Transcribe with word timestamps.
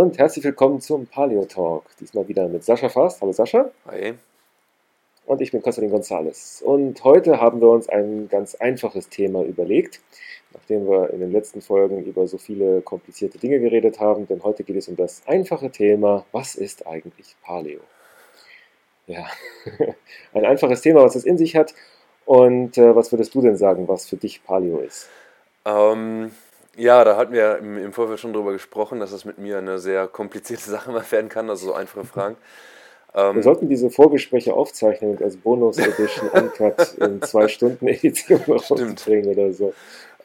und 0.00 0.16
herzlich 0.16 0.42
willkommen 0.46 0.80
zum 0.80 1.04
Paleo 1.04 1.44
Talk. 1.44 1.84
Diesmal 2.00 2.26
wieder 2.26 2.48
mit 2.48 2.64
Sascha 2.64 2.88
Fast. 2.88 3.20
Hallo 3.20 3.32
Sascha. 3.32 3.70
Hi. 3.84 4.14
Und 5.26 5.42
ich 5.42 5.52
bin 5.52 5.60
Konstantin 5.60 5.90
Gonzales. 5.90 6.62
Und 6.64 7.04
heute 7.04 7.38
haben 7.38 7.60
wir 7.60 7.68
uns 7.68 7.86
ein 7.90 8.26
ganz 8.30 8.54
einfaches 8.54 9.10
Thema 9.10 9.42
überlegt, 9.42 10.00
nachdem 10.54 10.88
wir 10.88 11.10
in 11.10 11.20
den 11.20 11.30
letzten 11.30 11.60
Folgen 11.60 12.02
über 12.02 12.26
so 12.26 12.38
viele 12.38 12.80
komplizierte 12.80 13.36
Dinge 13.36 13.60
geredet 13.60 14.00
haben. 14.00 14.26
Denn 14.26 14.42
heute 14.42 14.64
geht 14.64 14.76
es 14.76 14.88
um 14.88 14.96
das 14.96 15.20
einfache 15.26 15.70
Thema, 15.70 16.24
was 16.32 16.54
ist 16.54 16.86
eigentlich 16.86 17.36
Paleo? 17.42 17.80
Ja, 19.06 19.26
ein 20.32 20.46
einfaches 20.46 20.80
Thema, 20.80 21.02
was 21.02 21.14
es 21.14 21.26
in 21.26 21.36
sich 21.36 21.56
hat. 21.56 21.74
Und 22.24 22.78
äh, 22.78 22.96
was 22.96 23.12
würdest 23.12 23.34
du 23.34 23.42
denn 23.42 23.58
sagen, 23.58 23.86
was 23.86 24.08
für 24.08 24.16
dich 24.16 24.42
Paleo 24.44 24.78
ist? 24.78 25.10
Ähm, 25.66 26.30
ja, 26.76 27.04
da 27.04 27.16
hatten 27.16 27.32
wir 27.32 27.58
im, 27.58 27.78
im 27.78 27.92
Vorfeld 27.92 28.20
schon 28.20 28.32
drüber 28.32 28.52
gesprochen, 28.52 29.00
dass 29.00 29.12
es 29.12 29.24
mit 29.24 29.38
mir 29.38 29.58
eine 29.58 29.78
sehr 29.78 30.08
komplizierte 30.08 30.64
Sache 30.70 30.90
mal 30.90 31.04
werden 31.10 31.28
kann, 31.28 31.50
also 31.50 31.68
so 31.68 31.74
einfache 31.74 32.04
Fragen. 32.04 32.36
Ähm, 33.14 33.36
wir 33.36 33.42
sollten 33.42 33.68
diese 33.68 33.90
Vorgespräche 33.90 34.54
aufzeichnen 34.54 35.12
und 35.12 35.22
als 35.22 35.36
Bonus-Edition 35.36 36.28
Uncut 36.32 36.94
in 36.94 37.22
zwei 37.22 37.48
Stunden 37.48 37.88
Edition 37.88 38.40
rausbringen 38.46 39.30
oder 39.30 39.52
so. 39.52 39.74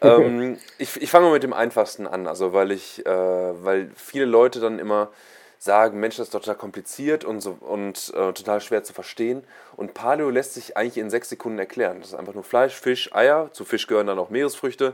ähm, 0.01 0.57
ich, 0.77 1.01
ich 1.01 1.09
fange 1.09 1.25
mal 1.25 1.33
mit 1.33 1.43
dem 1.43 1.53
einfachsten 1.53 2.05
an, 2.05 2.27
also 2.27 2.53
weil 2.53 2.71
ich, 2.71 3.05
äh, 3.05 3.09
weil 3.09 3.89
viele 3.95 4.25
Leute 4.25 4.59
dann 4.59 4.77
immer 4.77 5.09
sagen, 5.57 5.99
Mensch, 5.99 6.17
das 6.17 6.27
ist 6.27 6.31
total 6.31 6.55
kompliziert 6.55 7.25
und, 7.25 7.41
so, 7.41 7.57
und 7.59 8.13
äh, 8.15 8.33
total 8.33 8.61
schwer 8.61 8.83
zu 8.83 8.93
verstehen. 8.93 9.43
Und 9.75 9.93
Paleo 9.93 10.29
lässt 10.29 10.53
sich 10.53 10.77
eigentlich 10.77 10.97
in 10.97 11.09
sechs 11.09 11.29
Sekunden 11.29 11.57
erklären. 11.57 11.97
Das 11.99 12.09
ist 12.09 12.15
einfach 12.15 12.33
nur 12.33 12.43
Fleisch, 12.43 12.75
Fisch, 12.75 13.13
Eier. 13.13 13.49
Zu 13.51 13.65
Fisch 13.65 13.87
gehören 13.87 14.07
dann 14.07 14.19
auch 14.19 14.29
Meeresfrüchte, 14.29 14.93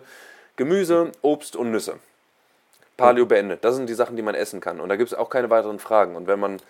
Gemüse, 0.62 1.12
Obst 1.24 1.56
und 1.56 1.72
Nüsse. 1.72 1.96
Paleo 2.96 3.26
beendet. 3.26 3.66
Das 3.66 3.76
sind 3.76 3.90
die 3.90 3.96
Sachen, 3.96 4.16
die 4.16 4.22
man 4.22 4.36
essen 4.36 4.60
kann. 4.60 4.80
Und 4.80 4.90
da 4.90 4.96
gibt 4.96 5.12
es 5.12 5.18
auch 5.18 5.28
keine 5.28 5.50
weiteren 5.50 5.80
Fragen. 5.80 6.16
Und 6.16 6.28
wenn 6.28 6.40
man. 6.40 6.62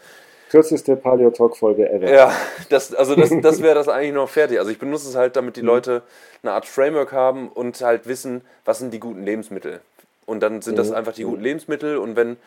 Kürzeste 0.50 0.96
Paleo-Talk-Folge 0.96 1.90
ever. 1.90 2.10
Ja, 2.10 2.34
das, 2.70 2.94
also 2.94 3.16
das, 3.16 3.32
das 3.42 3.62
wäre 3.62 3.76
das 3.76 3.90
eigentlich 3.90 4.14
noch 4.14 4.30
fertig. 4.30 4.60
Also 4.60 4.72
ich 4.72 4.80
benutze 4.80 5.10
es 5.10 5.18
halt, 5.18 5.36
damit 5.36 5.58
die 5.58 5.62
mhm. 5.62 5.68
Leute 5.68 6.04
eine 6.42 6.54
Art 6.54 6.66
Framework 6.66 7.12
haben 7.12 7.50
und 7.50 7.82
halt 7.82 8.08
wissen, 8.08 8.46
was 8.64 8.80
sind 8.80 8.94
die 8.94 9.02
guten 9.02 9.26
Lebensmittel. 9.26 9.82
Und 10.26 10.40
dann 10.40 10.62
sind 10.62 10.80
das 10.80 10.92
mhm. 10.92 10.96
einfach 10.96 11.12
die 11.12 11.24
guten 11.24 11.42
Lebensmittel. 11.42 11.98
Und 11.98 12.16
wenn 12.16 12.38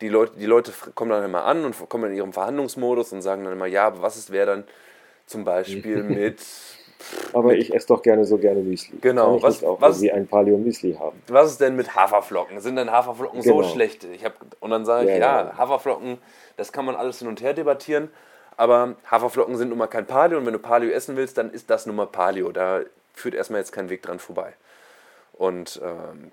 die 0.00 0.08
Leute, 0.08 0.32
die 0.38 0.46
Leute 0.46 0.72
kommen 0.94 1.10
dann 1.10 1.22
immer 1.22 1.44
an 1.44 1.66
und 1.66 1.76
kommen 1.90 2.12
in 2.12 2.16
ihrem 2.16 2.32
Verhandlungsmodus 2.32 3.12
und 3.12 3.20
sagen 3.20 3.44
dann 3.44 3.52
immer, 3.52 3.66
ja, 3.66 3.88
aber 3.88 4.00
was 4.00 4.16
ist, 4.16 4.32
wäre 4.32 4.46
dann 4.46 4.64
zum 5.26 5.44
Beispiel 5.44 6.02
mit. 6.02 6.40
Aber 7.32 7.54
ich 7.54 7.74
esse 7.74 7.88
doch 7.88 8.02
gerne 8.02 8.24
so 8.24 8.38
gerne 8.38 8.60
Müsli. 8.60 8.98
Genau. 9.00 9.42
was, 9.42 9.62
auch 9.64 9.80
was, 9.80 10.00
wie 10.00 10.12
ein 10.12 10.26
Paleo 10.26 10.56
Müsli 10.56 10.94
haben. 10.98 11.20
Was 11.28 11.52
ist 11.52 11.60
denn 11.60 11.76
mit 11.76 11.94
Haferflocken? 11.94 12.60
Sind 12.60 12.76
denn 12.76 12.90
Haferflocken 12.90 13.40
genau. 13.40 13.62
so 13.62 13.68
schlecht? 13.68 14.04
Ich 14.04 14.24
hab, 14.24 14.34
und 14.60 14.70
dann 14.70 14.84
sage 14.84 15.04
ich, 15.04 15.10
ja, 15.10 15.16
ja, 15.16 15.44
ja, 15.46 15.58
Haferflocken, 15.58 16.18
das 16.56 16.72
kann 16.72 16.84
man 16.84 16.96
alles 16.96 17.18
hin 17.18 17.28
und 17.28 17.40
her 17.42 17.54
debattieren. 17.54 18.10
Aber 18.56 18.94
Haferflocken 19.10 19.56
sind 19.56 19.70
nun 19.70 19.78
mal 19.78 19.88
kein 19.88 20.06
Paleo 20.06 20.38
und 20.38 20.46
wenn 20.46 20.52
du 20.52 20.58
Paleo 20.58 20.90
essen 20.90 21.16
willst, 21.16 21.38
dann 21.38 21.50
ist 21.50 21.70
das 21.70 21.86
nun 21.86 21.96
mal 21.96 22.06
Paleo. 22.06 22.52
Da 22.52 22.80
führt 23.12 23.34
erstmal 23.34 23.60
jetzt 23.60 23.72
kein 23.72 23.90
Weg 23.90 24.02
dran 24.02 24.18
vorbei. 24.18 24.52
Und 25.32 25.80
ähm, 25.82 26.30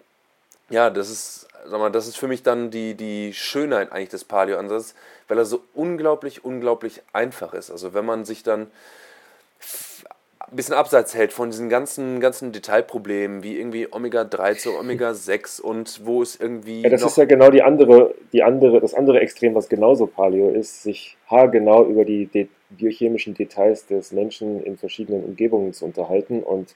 ja, 0.70 0.90
das 0.90 1.10
ist, 1.10 1.48
sag 1.66 1.80
mal, 1.80 1.92
das 1.92 2.08
ist 2.08 2.18
für 2.18 2.28
mich 2.28 2.44
dann 2.44 2.72
die, 2.72 2.96
die 2.96 3.34
Schönheit 3.34 3.92
eigentlich 3.92 4.10
des 4.10 4.24
Paleo-Ansatzes, 4.24 4.96
weil 5.28 5.38
er 5.38 5.46
so 5.46 5.64
unglaublich, 5.74 6.46
unglaublich 6.46 7.02
einfach 7.12 7.54
ist. 7.54 7.72
Also 7.72 7.94
wenn 7.94 8.06
man 8.06 8.26
sich 8.26 8.44
dann 8.44 8.72
ein 10.50 10.56
bisschen 10.56 10.76
abseits 10.76 11.16
hält 11.16 11.34
von 11.34 11.50
diesen 11.50 11.70
ganzen, 11.70 12.20
ganzen 12.20 12.52
Detailproblemen, 12.52 13.44
wie 13.44 13.58
irgendwie 13.58 13.88
Omega-3 13.92 14.58
zu 14.58 14.78
Omega-6 14.78 15.62
und 15.62 16.06
wo 16.06 16.22
es 16.22 16.40
irgendwie. 16.40 16.82
Ja, 16.82 16.90
das 16.90 17.04
ist 17.04 17.18
ja 17.18 17.26
genau 17.26 17.50
die 17.50 17.62
andere, 17.62 18.16
die 18.34 18.44
andere, 18.44 18.80
das 18.80 18.94
andere 18.94 19.20
Extrem, 19.20 19.56
was 19.56 19.70
genauso 19.70 20.08
Paleo 20.08 20.50
ist, 20.50 20.84
sich 20.84 21.18
haargenau 21.28 21.86
über 21.86 22.06
die 22.06 22.28
de 22.28 22.48
biochemischen 22.70 23.34
Details 23.34 23.86
des 23.86 24.12
Menschen 24.12 24.64
in 24.64 24.78
verschiedenen 24.78 25.24
Umgebungen 25.24 25.74
zu 25.74 25.86
unterhalten 25.86 26.42
und 26.42 26.74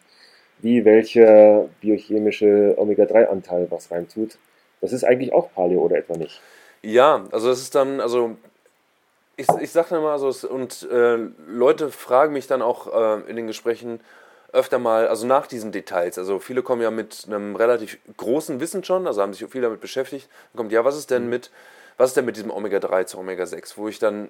wie 0.60 0.86
welcher 0.86 1.70
biochemische 1.82 2.76
Omega-3-Anteil 2.78 3.68
was 3.70 3.92
reintut. 3.92 4.38
Das 4.82 4.94
ist 4.94 5.04
eigentlich 5.04 5.34
auch 5.34 5.52
Paleo 5.54 5.82
oder 5.82 5.98
etwa 5.98 6.18
nicht? 6.18 6.42
Ja, 6.82 7.26
also 7.32 7.50
das 7.50 7.62
ist 7.62 7.76
dann, 7.76 8.00
also 8.00 8.36
ich, 9.38 9.48
ich 9.62 9.72
sage 9.72 9.90
dann 9.92 10.04
mal 10.04 10.18
so, 10.20 10.48
und 10.48 10.88
äh, 10.92 11.18
Leute 11.48 11.90
fragen 11.90 12.34
mich 12.34 12.48
dann 12.48 12.62
auch 12.62 12.88
äh, 12.88 13.30
in 13.30 13.36
den 13.36 13.48
Gesprächen 13.48 14.00
öfter 14.54 14.80
mal, 14.80 15.08
also 15.08 15.28
nach 15.28 15.48
diesen 15.48 15.72
Details, 15.72 16.18
also 16.18 16.40
viele 16.40 16.64
kommen 16.64 16.82
ja 16.82 16.92
mit 16.92 17.26
einem 17.28 17.56
relativ 17.56 17.98
großen 18.16 18.60
Wissen 18.60 18.84
schon, 18.84 19.06
also 19.06 19.22
haben 19.22 19.34
sich 19.34 19.46
viel 19.50 19.62
damit 19.62 19.82
beschäftigt, 19.82 20.30
dann 20.54 20.58
kommt, 20.58 20.72
ja, 20.72 20.86
was 20.86 20.98
ist 20.98 21.12
denn 21.12 21.24
mhm. 21.24 21.30
mit, 21.30 21.52
was 21.98 22.12
ist 22.12 22.18
denn 22.18 22.26
mit 22.26 22.38
diesem 22.38 22.52
Omega-3 22.52 23.06
zu 23.06 23.18
Omega-6, 23.18 23.74
wo 23.76 23.90
ich 23.90 24.00
dann 24.00 24.30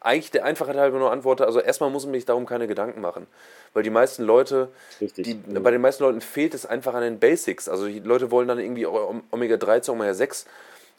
eigentlich 0.00 0.30
der 0.30 0.44
Einfachheit 0.44 0.76
halber 0.76 0.98
nur 0.98 1.12
antworte, 1.12 1.46
also 1.46 1.60
erstmal 1.60 1.90
muss 1.90 2.04
man 2.04 2.14
sich 2.14 2.24
darum 2.24 2.46
keine 2.46 2.66
Gedanken 2.66 3.00
machen. 3.00 3.26
Weil 3.74 3.82
die 3.82 3.90
meisten 3.90 4.24
Leute, 4.24 4.68
die, 5.00 5.34
mhm. 5.34 5.62
bei 5.62 5.70
den 5.70 5.80
meisten 5.80 6.02
Leuten 6.02 6.20
fehlt 6.20 6.54
es 6.54 6.66
einfach 6.66 6.94
an 6.94 7.02
den 7.02 7.18
Basics. 7.18 7.68
Also 7.68 7.86
die 7.86 8.00
Leute 8.00 8.30
wollen 8.30 8.48
dann 8.48 8.58
irgendwie 8.58 8.86
Omega-3 8.86 9.82
zu 9.82 9.92
Omega-6 9.92 10.46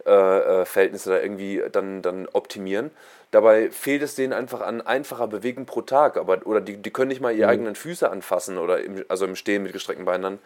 äh, 0.06 0.62
äh, 0.62 0.66
Verhältnisse 0.66 1.12
da 1.12 1.20
irgendwie 1.20 1.62
dann, 1.72 2.02
dann 2.02 2.28
optimieren. 2.34 2.92
Dabei 3.32 3.70
fehlt 3.70 4.02
es 4.02 4.16
denen 4.16 4.34
einfach 4.34 4.62
an 4.62 4.82
einfacher 4.82 5.28
Bewegung 5.28 5.66
pro 5.66 5.82
Tag. 5.82 6.18
Aber, 6.18 6.46
oder 6.46 6.62
die, 6.62 6.78
die 6.78 6.92
können 6.92 7.10
nicht 7.10 7.22
mal 7.22 7.34
ihre 7.34 7.48
mhm. 7.48 7.52
eigenen 7.52 7.76
Füße 7.76 8.10
anfassen, 8.10 8.58
oder 8.58 8.82
im, 8.82 9.06
also 9.08 9.26
im 9.26 9.36
Stehen 9.36 9.64
mit 9.64 9.74
gestreckten 9.74 10.06
Beinen. 10.06 10.40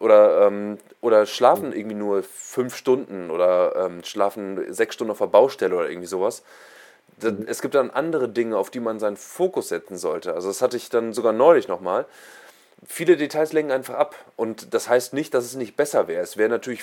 Oder, 0.00 0.46
ähm, 0.46 0.78
oder 1.00 1.26
schlafen 1.26 1.68
mhm. 1.68 1.76
irgendwie 1.76 1.96
nur 1.96 2.22
fünf 2.22 2.76
Stunden 2.76 3.30
oder 3.30 3.76
ähm, 3.76 4.02
schlafen 4.02 4.72
sechs 4.72 4.94
Stunden 4.94 5.12
auf 5.12 5.18
der 5.18 5.26
Baustelle 5.26 5.76
oder 5.76 5.88
irgendwie 5.88 6.08
sowas 6.08 6.42
Mhm. 7.22 7.44
es 7.46 7.62
gibt 7.62 7.74
dann 7.74 7.90
andere 7.90 8.28
Dinge, 8.28 8.56
auf 8.56 8.70
die 8.70 8.80
man 8.80 8.98
seinen 8.98 9.16
Fokus 9.16 9.68
setzen 9.68 9.96
sollte. 9.96 10.34
Also 10.34 10.48
das 10.48 10.62
hatte 10.62 10.76
ich 10.76 10.88
dann 10.88 11.12
sogar 11.12 11.32
neulich 11.32 11.68
nochmal. 11.68 12.06
Viele 12.86 13.16
Details 13.16 13.52
lenken 13.52 13.72
einfach 13.72 13.94
ab. 13.94 14.14
Und 14.36 14.74
das 14.74 14.88
heißt 14.88 15.14
nicht, 15.14 15.34
dass 15.34 15.44
es 15.44 15.54
nicht 15.54 15.76
besser 15.76 16.08
wäre. 16.08 16.22
Es 16.22 16.36
wäre 16.36 16.48
natürlich 16.48 16.82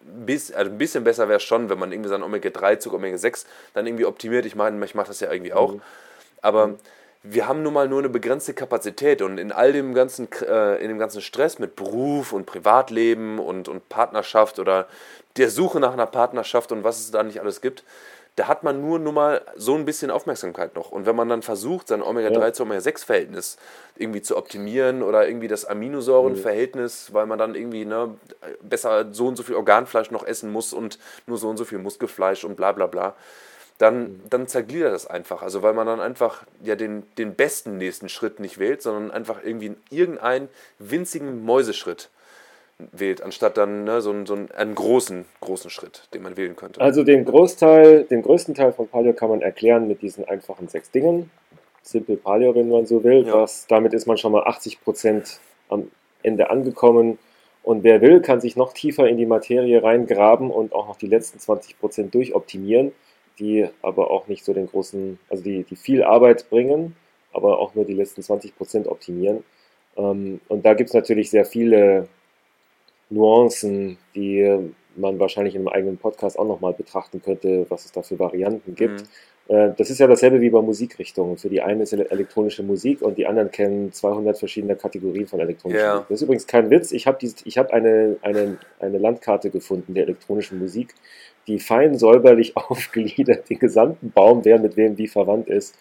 bis, 0.00 0.52
also 0.52 0.70
ein 0.70 0.78
bisschen 0.78 1.04
besser 1.04 1.28
wäre 1.28 1.40
schon, 1.40 1.68
wenn 1.68 1.78
man 1.78 1.92
irgendwie 1.92 2.08
seinen 2.08 2.22
Omega-3-Zug, 2.22 2.92
Omega-6 2.94 3.44
dann 3.74 3.86
irgendwie 3.86 4.06
optimiert. 4.06 4.46
Ich 4.46 4.54
meine, 4.54 4.82
ich 4.84 4.94
mache 4.94 5.08
das 5.08 5.20
ja 5.20 5.32
irgendwie 5.32 5.52
auch. 5.52 5.74
Mhm. 5.74 5.82
Aber 6.42 6.68
mhm. 6.68 6.78
wir 7.22 7.48
haben 7.48 7.62
nun 7.62 7.72
mal 7.72 7.88
nur 7.88 7.98
eine 7.98 8.08
begrenzte 8.08 8.54
Kapazität 8.54 9.22
und 9.22 9.38
in 9.38 9.52
all 9.52 9.72
dem 9.72 9.94
ganzen, 9.94 10.28
äh, 10.42 10.76
in 10.76 10.88
dem 10.88 10.98
ganzen 10.98 11.20
Stress 11.20 11.58
mit 11.58 11.76
Beruf 11.76 12.32
und 12.32 12.46
Privatleben 12.46 13.38
und, 13.38 13.68
und 13.68 13.88
Partnerschaft 13.88 14.58
oder 14.58 14.86
der 15.36 15.50
Suche 15.50 15.80
nach 15.80 15.92
einer 15.92 16.06
Partnerschaft 16.06 16.72
und 16.72 16.84
was 16.84 17.00
es 17.00 17.10
da 17.10 17.22
nicht 17.22 17.40
alles 17.40 17.60
gibt, 17.60 17.84
da 18.36 18.48
hat 18.48 18.62
man 18.62 18.82
nur, 18.82 18.98
nur 18.98 19.14
mal 19.14 19.40
so 19.56 19.74
ein 19.74 19.86
bisschen 19.86 20.10
Aufmerksamkeit 20.10 20.74
noch. 20.74 20.90
Und 20.92 21.06
wenn 21.06 21.16
man 21.16 21.28
dann 21.28 21.40
versucht, 21.40 21.88
sein 21.88 22.02
Omega-3 22.02 22.40
ja. 22.40 22.52
zu 22.52 22.62
Omega-6-Verhältnis 22.64 23.56
irgendwie 23.96 24.20
zu 24.20 24.36
optimieren 24.36 25.02
oder 25.02 25.26
irgendwie 25.26 25.48
das 25.48 25.64
Aminosäurenverhältnis, 25.64 27.14
weil 27.14 27.24
man 27.24 27.38
dann 27.38 27.54
irgendwie 27.54 27.86
ne, 27.86 28.14
besser 28.60 29.12
so 29.12 29.26
und 29.26 29.36
so 29.36 29.42
viel 29.42 29.54
Organfleisch 29.54 30.10
noch 30.10 30.24
essen 30.24 30.52
muss 30.52 30.74
und 30.74 30.98
nur 31.26 31.38
so 31.38 31.48
und 31.48 31.56
so 31.56 31.64
viel 31.64 31.78
Muskelfleisch 31.78 32.44
und 32.44 32.56
bla 32.56 32.72
bla 32.72 32.86
bla, 32.86 33.14
dann, 33.78 34.02
mhm. 34.02 34.20
dann 34.28 34.48
zergliedert 34.48 34.92
das 34.92 35.06
einfach. 35.06 35.40
Also 35.40 35.62
weil 35.62 35.72
man 35.72 35.86
dann 35.86 36.00
einfach 36.00 36.44
ja 36.62 36.76
den, 36.76 37.04
den 37.16 37.34
besten 37.34 37.78
nächsten 37.78 38.10
Schritt 38.10 38.38
nicht 38.38 38.58
wählt, 38.58 38.82
sondern 38.82 39.10
einfach 39.10 39.42
irgendwie 39.42 39.76
irgendeinen 39.88 40.50
winzigen 40.78 41.42
Mäuseschritt 41.42 42.10
wählt, 42.78 43.22
anstatt 43.22 43.56
dann 43.56 43.84
ne, 43.84 44.00
so, 44.00 44.10
einen, 44.10 44.26
so 44.26 44.34
einen, 44.34 44.74
großen, 44.74 45.24
großen 45.40 45.70
Schritt, 45.70 46.08
den 46.12 46.22
man 46.22 46.36
wählen 46.36 46.56
könnte. 46.56 46.80
Also 46.80 47.04
den 47.04 47.24
Großteil, 47.24 48.04
den 48.04 48.22
größten 48.22 48.54
Teil 48.54 48.72
von 48.72 48.88
Paleo 48.88 49.14
kann 49.14 49.30
man 49.30 49.40
erklären 49.40 49.88
mit 49.88 50.02
diesen 50.02 50.24
einfachen 50.26 50.68
sechs 50.68 50.90
Dingen. 50.90 51.30
Simple 51.82 52.16
Paleo, 52.16 52.54
wenn 52.54 52.68
man 52.68 52.86
so 52.86 53.02
will. 53.02 53.26
Ja. 53.26 53.34
Was, 53.42 53.66
damit 53.66 53.94
ist 53.94 54.06
man 54.06 54.18
schon 54.18 54.32
mal 54.32 54.44
80 54.44 54.82
Prozent 54.82 55.40
am 55.68 55.90
Ende 56.22 56.50
angekommen. 56.50 57.18
Und 57.62 57.82
wer 57.82 58.00
will, 58.00 58.20
kann 58.20 58.40
sich 58.40 58.56
noch 58.56 58.72
tiefer 58.72 59.08
in 59.08 59.16
die 59.16 59.26
Materie 59.26 59.82
reingraben 59.82 60.50
und 60.50 60.72
auch 60.72 60.88
noch 60.88 60.96
die 60.96 61.08
letzten 61.08 61.38
20 61.38 61.78
Prozent 61.78 62.14
durchoptimieren, 62.14 62.92
die 63.38 63.66
aber 63.82 64.10
auch 64.10 64.28
nicht 64.28 64.44
so 64.44 64.52
den 64.52 64.66
großen, 64.66 65.18
also 65.30 65.42
die, 65.42 65.64
die 65.64 65.76
viel 65.76 66.02
Arbeit 66.04 66.48
bringen, 66.50 66.94
aber 67.32 67.58
auch 67.58 67.74
nur 67.74 67.84
die 67.84 67.94
letzten 67.94 68.22
20 68.22 68.56
Prozent 68.56 68.86
optimieren. 68.86 69.44
Ähm, 69.96 70.40
und 70.48 70.64
da 70.64 70.74
gibt 70.74 70.90
es 70.90 70.94
natürlich 70.94 71.30
sehr 71.30 71.44
viele 71.44 72.08
Nuancen, 73.10 73.98
die 74.14 74.70
man 74.96 75.18
wahrscheinlich 75.18 75.54
in 75.54 75.62
einem 75.62 75.68
eigenen 75.68 75.98
Podcast 75.98 76.38
auch 76.38 76.46
nochmal 76.46 76.72
betrachten 76.72 77.22
könnte, 77.22 77.66
was 77.68 77.84
es 77.84 77.92
da 77.92 78.02
für 78.02 78.18
Varianten 78.18 78.74
gibt. 78.74 79.02
Mhm. 79.02 79.06
Äh, 79.48 79.72
das 79.76 79.90
ist 79.90 79.98
ja 79.98 80.06
dasselbe 80.06 80.40
wie 80.40 80.50
bei 80.50 80.60
Musikrichtungen. 80.60 81.36
Für 81.36 81.48
die 81.48 81.60
eine 81.60 81.84
ist 81.84 81.92
elektronische 81.92 82.62
Musik 82.62 83.02
und 83.02 83.18
die 83.18 83.26
anderen 83.26 83.50
kennen 83.50 83.92
200 83.92 84.38
verschiedene 84.38 84.76
Kategorien 84.76 85.26
von 85.26 85.40
elektronischer 85.40 85.82
yeah. 85.82 85.94
Musik. 85.94 86.08
Das 86.08 86.16
ist 86.16 86.22
übrigens 86.22 86.46
kein 86.46 86.70
Witz. 86.70 86.92
Ich 86.92 87.06
habe 87.06 87.18
hab 87.26 87.70
eine, 87.72 88.16
eine, 88.22 88.58
eine 88.80 88.98
Landkarte 88.98 89.50
gefunden 89.50 89.94
der 89.94 90.04
elektronischen 90.04 90.58
Musik, 90.58 90.94
die 91.46 91.58
fein 91.58 91.96
säuberlich 91.96 92.56
aufgliedert 92.56 93.48
den 93.48 93.58
gesamten 93.58 94.10
Baum, 94.10 94.44
wer 94.44 94.58
mit 94.58 94.76
wem 94.76 94.98
wie 94.98 95.08
verwandt 95.08 95.48
ist. 95.48 95.76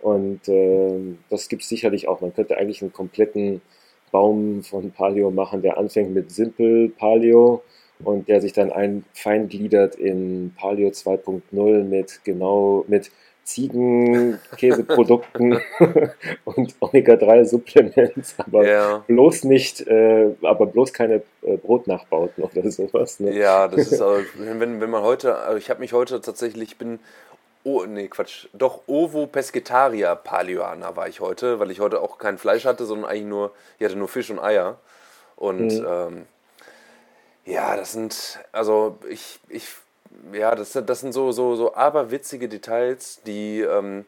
Und 0.00 0.46
äh, 0.48 1.16
das 1.30 1.48
gibt 1.48 1.62
es 1.62 1.68
sicherlich 1.68 2.06
auch. 2.06 2.20
Man 2.20 2.34
könnte 2.34 2.58
eigentlich 2.58 2.82
einen 2.82 2.92
kompletten 2.92 3.62
Baum 4.10 4.62
von 4.62 4.90
Paleo 4.90 5.30
machen, 5.30 5.62
der 5.62 5.78
anfängt 5.78 6.14
mit 6.14 6.30
Simple 6.30 6.88
Paleo 6.88 7.62
und 8.04 8.28
der 8.28 8.40
sich 8.40 8.52
dann 8.52 8.72
einfeingliedert 8.72 9.96
in 9.96 10.52
Paleo 10.56 10.88
2.0 10.88 11.84
mit 11.84 12.20
genau 12.24 12.84
mit 12.88 13.10
Ziegenkäseprodukten 13.46 15.58
und 16.44 16.74
Omega-3-Supplements, 16.80 18.34
aber 18.38 18.68
ja. 18.68 19.04
bloß 19.06 19.44
nicht, 19.44 19.86
äh, 19.86 20.34
aber 20.42 20.66
bloß 20.66 20.92
keine 20.92 21.22
äh, 21.42 21.56
Brotnachbauten 21.56 22.42
oder 22.42 22.68
sowas. 22.70 23.20
Ne? 23.20 23.38
Ja, 23.38 23.68
das 23.68 23.92
ist, 23.92 24.02
also, 24.02 24.20
wenn, 24.36 24.80
wenn 24.80 24.90
man 24.90 25.04
heute, 25.04 25.36
also 25.36 25.58
ich 25.58 25.70
habe 25.70 25.78
mich 25.78 25.92
heute 25.92 26.20
tatsächlich, 26.20 26.70
ich 26.70 26.76
bin, 26.76 26.98
oh, 27.66 27.84
nee, 27.84 28.06
Quatsch, 28.06 28.46
doch 28.52 28.82
Ovo 28.86 29.26
Pescetaria 29.26 30.14
Paleoana 30.14 30.94
war 30.94 31.08
ich 31.08 31.20
heute, 31.20 31.58
weil 31.58 31.72
ich 31.72 31.80
heute 31.80 32.00
auch 32.00 32.16
kein 32.16 32.38
Fleisch 32.38 32.64
hatte, 32.64 32.86
sondern 32.86 33.10
eigentlich 33.10 33.24
nur, 33.24 33.52
ich 33.78 33.84
hatte 33.84 33.96
nur 33.96 34.06
Fisch 34.06 34.30
und 34.30 34.38
Eier. 34.38 34.78
Und 35.34 35.72
mhm. 35.72 35.86
ähm, 35.86 36.26
ja, 37.44 37.76
das 37.76 37.92
sind, 37.92 38.38
also 38.52 38.98
ich, 39.08 39.40
ich 39.48 39.66
ja, 40.32 40.54
das, 40.54 40.72
das 40.72 41.00
sind 41.00 41.12
so, 41.12 41.32
so, 41.32 41.56
so 41.56 41.74
aberwitzige 41.74 42.48
Details, 42.48 43.20
die 43.26 43.62
ähm, 43.62 44.04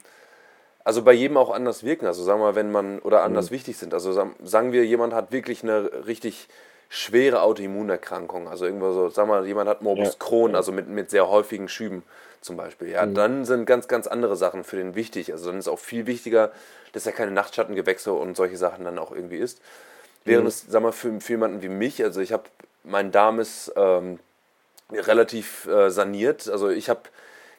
also 0.85 1.03
bei 1.03 1.13
jedem 1.13 1.37
auch 1.37 1.51
anders 1.51 1.83
wirken. 1.83 2.07
Also 2.07 2.23
sagen 2.23 2.41
wir 2.41 2.47
mal, 2.47 2.55
wenn 2.55 2.71
man, 2.71 3.01
oder 3.01 3.25
anders 3.25 3.51
mhm. 3.51 3.57
wichtig 3.57 3.77
sind. 3.77 3.93
Also 3.93 4.13
sagen 4.13 4.73
wir, 4.73 4.87
jemand 4.87 5.13
hat 5.15 5.33
wirklich 5.33 5.65
eine 5.65 6.07
richtig 6.07 6.49
schwere 6.89 7.43
Autoimmunerkrankung. 7.43 8.49
Also 8.49 8.65
irgendwo 8.65 8.93
so, 8.93 9.09
sagen 9.11 9.29
wir 9.29 9.41
mal, 9.41 9.47
jemand 9.47 9.69
hat 9.69 9.83
Morbus 9.83 10.09
ja. 10.09 10.15
Crohn, 10.19 10.55
also 10.55 10.73
mit, 10.73 10.89
mit 10.89 11.11
sehr 11.11 11.29
häufigen 11.29 11.69
Schüben 11.69 12.03
zum 12.41 12.57
Beispiel. 12.57 12.89
Ja, 12.89 13.05
mhm. 13.05 13.15
dann 13.15 13.45
sind 13.45 13.67
ganz, 13.67 13.89
ganz 13.89 14.07
andere 14.07 14.37
Sachen 14.37 14.65
für 14.65 14.77
den 14.77 14.95
wichtig. 14.95 15.33
Also 15.33 15.51
dann 15.51 15.59
ist 15.59 15.69
auch 15.69 15.79
viel 15.79 16.07
wichtiger, 16.07 16.53
dass 16.93 17.07
er 17.07 17.13
keine 17.13 17.31
Nachtschattengewächse 17.31 18.13
und 18.13 18.37
solche 18.37 18.57
Sachen 18.57 18.85
dann 18.85 18.99
auch 18.99 19.13
irgendwie 19.13 19.37
isst. 19.37 19.61
Während 20.25 20.45
mhm. 20.45 20.49
es, 20.49 20.63
sagen 20.63 20.85
wir, 20.85 20.93
für, 20.93 21.21
für 21.21 21.33
jemanden 21.33 21.63
wie 21.63 21.69
mich, 21.69 22.03
also 22.03 22.21
ich 22.21 22.33
habe, 22.33 22.45
mein 22.85 23.13
Darm 23.13 23.41
ist 23.41 23.73
ähm, 23.77 24.19
relativ 24.93 25.67
äh, 25.67 25.91
saniert. 25.91 26.49
Also 26.49 26.71
ich 26.71 26.89
habe 26.89 27.01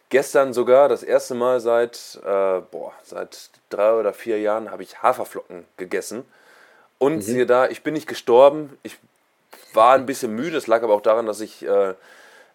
gestern 0.09 0.53
sogar 0.53 0.89
das 0.89 1.03
erste 1.03 1.35
Mal 1.35 1.59
seit, 1.59 2.19
äh, 2.23 2.61
boah, 2.71 2.93
seit 3.03 3.51
drei 3.69 3.93
oder 3.93 4.13
vier 4.13 4.39
Jahren 4.39 4.71
habe 4.71 4.83
ich 4.83 5.01
Haferflocken 5.01 5.65
gegessen. 5.77 6.25
Und 6.97 7.17
mhm. 7.17 7.21
siehe 7.21 7.45
da, 7.45 7.67
ich 7.67 7.83
bin 7.83 7.93
nicht 7.93 8.07
gestorben. 8.07 8.77
Ich 8.83 8.97
war 9.73 9.95
ein 9.95 10.05
bisschen 10.05 10.33
müde. 10.35 10.57
Es 10.57 10.67
lag 10.67 10.83
aber 10.83 10.93
auch 10.93 11.01
daran, 11.01 11.25
dass 11.25 11.41
ich 11.41 11.65
äh, 11.65 11.93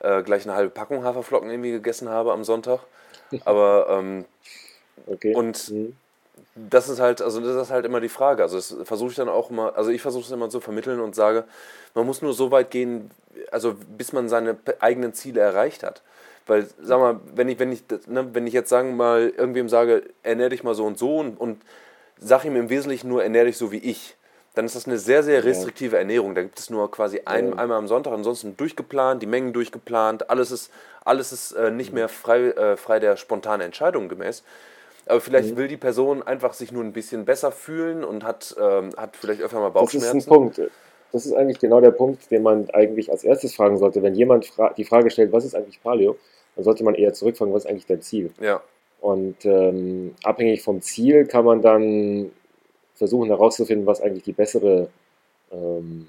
äh 0.01 0.23
gleich 0.23 0.45
eine 0.45 0.55
halbe 0.55 0.71
Packung 0.71 1.05
Haferflocken 1.05 1.51
irgendwie 1.51 1.73
gegessen 1.73 2.09
habe 2.09 2.33
am 2.33 2.45
Sonntag. 2.45 2.81
Aber 3.45 3.87
ähm, 3.91 4.25
okay. 5.07 5.35
und 5.35 5.71
mhm. 5.71 5.97
das 6.55 6.89
ist 6.89 7.01
halt, 7.01 7.23
also 7.23 7.41
das 7.41 7.57
ist 7.57 7.71
halt 7.71 7.85
immer 7.85 8.01
die 8.01 8.09
Frage. 8.09 8.43
Also 8.43 8.57
das 8.57 8.77
versuche 8.85 9.11
ich 9.11 9.17
dann 9.17 9.29
auch 9.29 9.51
immer, 9.51 9.77
also 9.77 9.91
ich 9.91 10.03
versuche 10.03 10.25
es 10.25 10.31
immer 10.31 10.51
zu 10.51 10.61
vermitteln 10.61 11.01
und 11.01 11.15
sage, 11.15 11.45
man 11.95 12.07
muss 12.07 12.23
nur 12.23 12.35
so 12.35 12.51
weit 12.51 12.71
gehen, 12.71 13.11
also 13.51 13.75
bis 13.97 14.13
man 14.13 14.29
seine 14.29 14.57
eigenen 14.81 15.15
Ziele 15.15 15.41
erreicht 15.41 15.83
hat. 15.83 16.03
Weil, 16.47 16.69
sag 16.83 16.99
mal, 16.99 17.21
wenn 17.35 17.49
ich, 17.49 17.59
wenn 17.59 17.73
ich, 17.73 17.85
ne, 18.07 18.35
wenn 18.35 18.47
ich 18.47 18.53
jetzt 18.53 18.69
sagen 18.69 18.97
mal 18.97 19.33
irgendwem 19.35 19.69
sage, 19.69 20.03
ernähr 20.23 20.51
dich 20.51 20.63
mal 20.63 20.75
so 20.75 20.85
und 20.85 20.99
so 20.99 21.17
und, 21.17 21.41
und 21.41 21.63
sag 22.19 22.45
ihm 22.45 22.57
im 22.57 22.69
Wesentlichen 22.69 23.09
nur, 23.09 23.23
ernähr 23.23 23.47
dich 23.47 23.57
so 23.57 23.73
wie 23.73 23.79
ich, 23.79 24.17
dann 24.55 24.65
ist 24.65 24.77
das 24.77 24.87
eine 24.87 24.99
sehr, 24.99 25.23
sehr 25.23 25.45
restriktive 25.45 25.99
Ernährung. 25.99 26.35
Da 26.35 26.43
gibt 26.43 26.59
es 26.59 26.71
nur 26.71 26.91
quasi 26.91 27.23
ein, 27.25 27.59
einmal 27.59 27.79
am 27.79 27.89
Sonntag, 27.89 28.13
ansonsten 28.13 28.57
durchgeplant, 28.57 29.23
die 29.23 29.27
Mengen 29.27 29.53
durchgeplant, 29.53 30.31
alles 30.31 30.51
ist, 30.51 30.71
alles 31.05 31.33
ist 31.33 31.53
äh, 31.53 31.71
nicht 31.71 31.93
mehr 31.93 32.09
frei, 32.09 32.51
äh, 32.51 32.77
frei 32.77 33.01
der 33.01 33.17
spontanen 33.17 33.63
Entscheidung 33.63 34.09
gemäß. 34.09 34.45
Aber 35.07 35.21
vielleicht 35.21 35.51
mhm. 35.51 35.57
will 35.57 35.69
die 35.69 35.77
Person 35.77 36.23
einfach 36.23 36.55
sich 36.55 36.73
nur 36.73 36.83
ein 36.83 36.93
bisschen 36.93 37.25
besser 37.25 37.53
fühlen 37.53 38.05
und 38.05 38.25
hat, 38.25 38.57
ähm, 38.59 38.91
hat 38.97 39.17
vielleicht 39.17 39.43
öfter 39.43 39.61
mal 39.61 39.71
Bauchschmerzen. 39.71 40.19
Das 40.19 40.25
ist 40.25 40.31
ein 40.31 40.35
Punkt 40.35 40.61
das 41.15 41.27
ist 41.27 41.33
eigentlich 41.33 41.61
genau 41.61 41.81
der 41.81 41.93
Punkt, 41.93 42.29
den 42.33 42.43
man 42.43 42.69
eigentlich 42.71 43.09
als 43.09 43.23
erstes 43.23 43.55
fragen 43.55 43.79
sollte. 43.79 44.03
Wenn 44.03 44.17
jemand 44.17 44.47
fra 44.47 44.75
die 44.77 44.85
Frage 44.85 45.11
stellt, 45.11 45.31
was 45.31 45.45
ist 45.45 45.55
eigentlich 45.55 45.81
Paleo, 45.81 46.17
dann 46.57 46.65
sollte 46.65 46.83
man 46.83 46.97
eher 46.97 47.13
zurückfragen, 47.13 47.55
was 47.55 47.65
ist 47.65 47.71
eigentlich 47.71 47.87
dein 47.87 48.03
Ziel? 48.03 48.33
Ja. 48.41 48.61
Und 49.01 49.45
ähm, 49.45 50.17
abhängig 50.25 50.63
vom 50.63 50.83
Ziel 50.83 51.27
kann 51.27 51.45
man 51.45 51.63
dann 51.63 52.33
versuchen 52.95 53.29
herauszufinden, 53.29 53.87
was 53.87 54.01
eigentlich 54.01 54.25
die 54.25 54.33
bessere 54.33 54.89
ähm, 55.53 56.07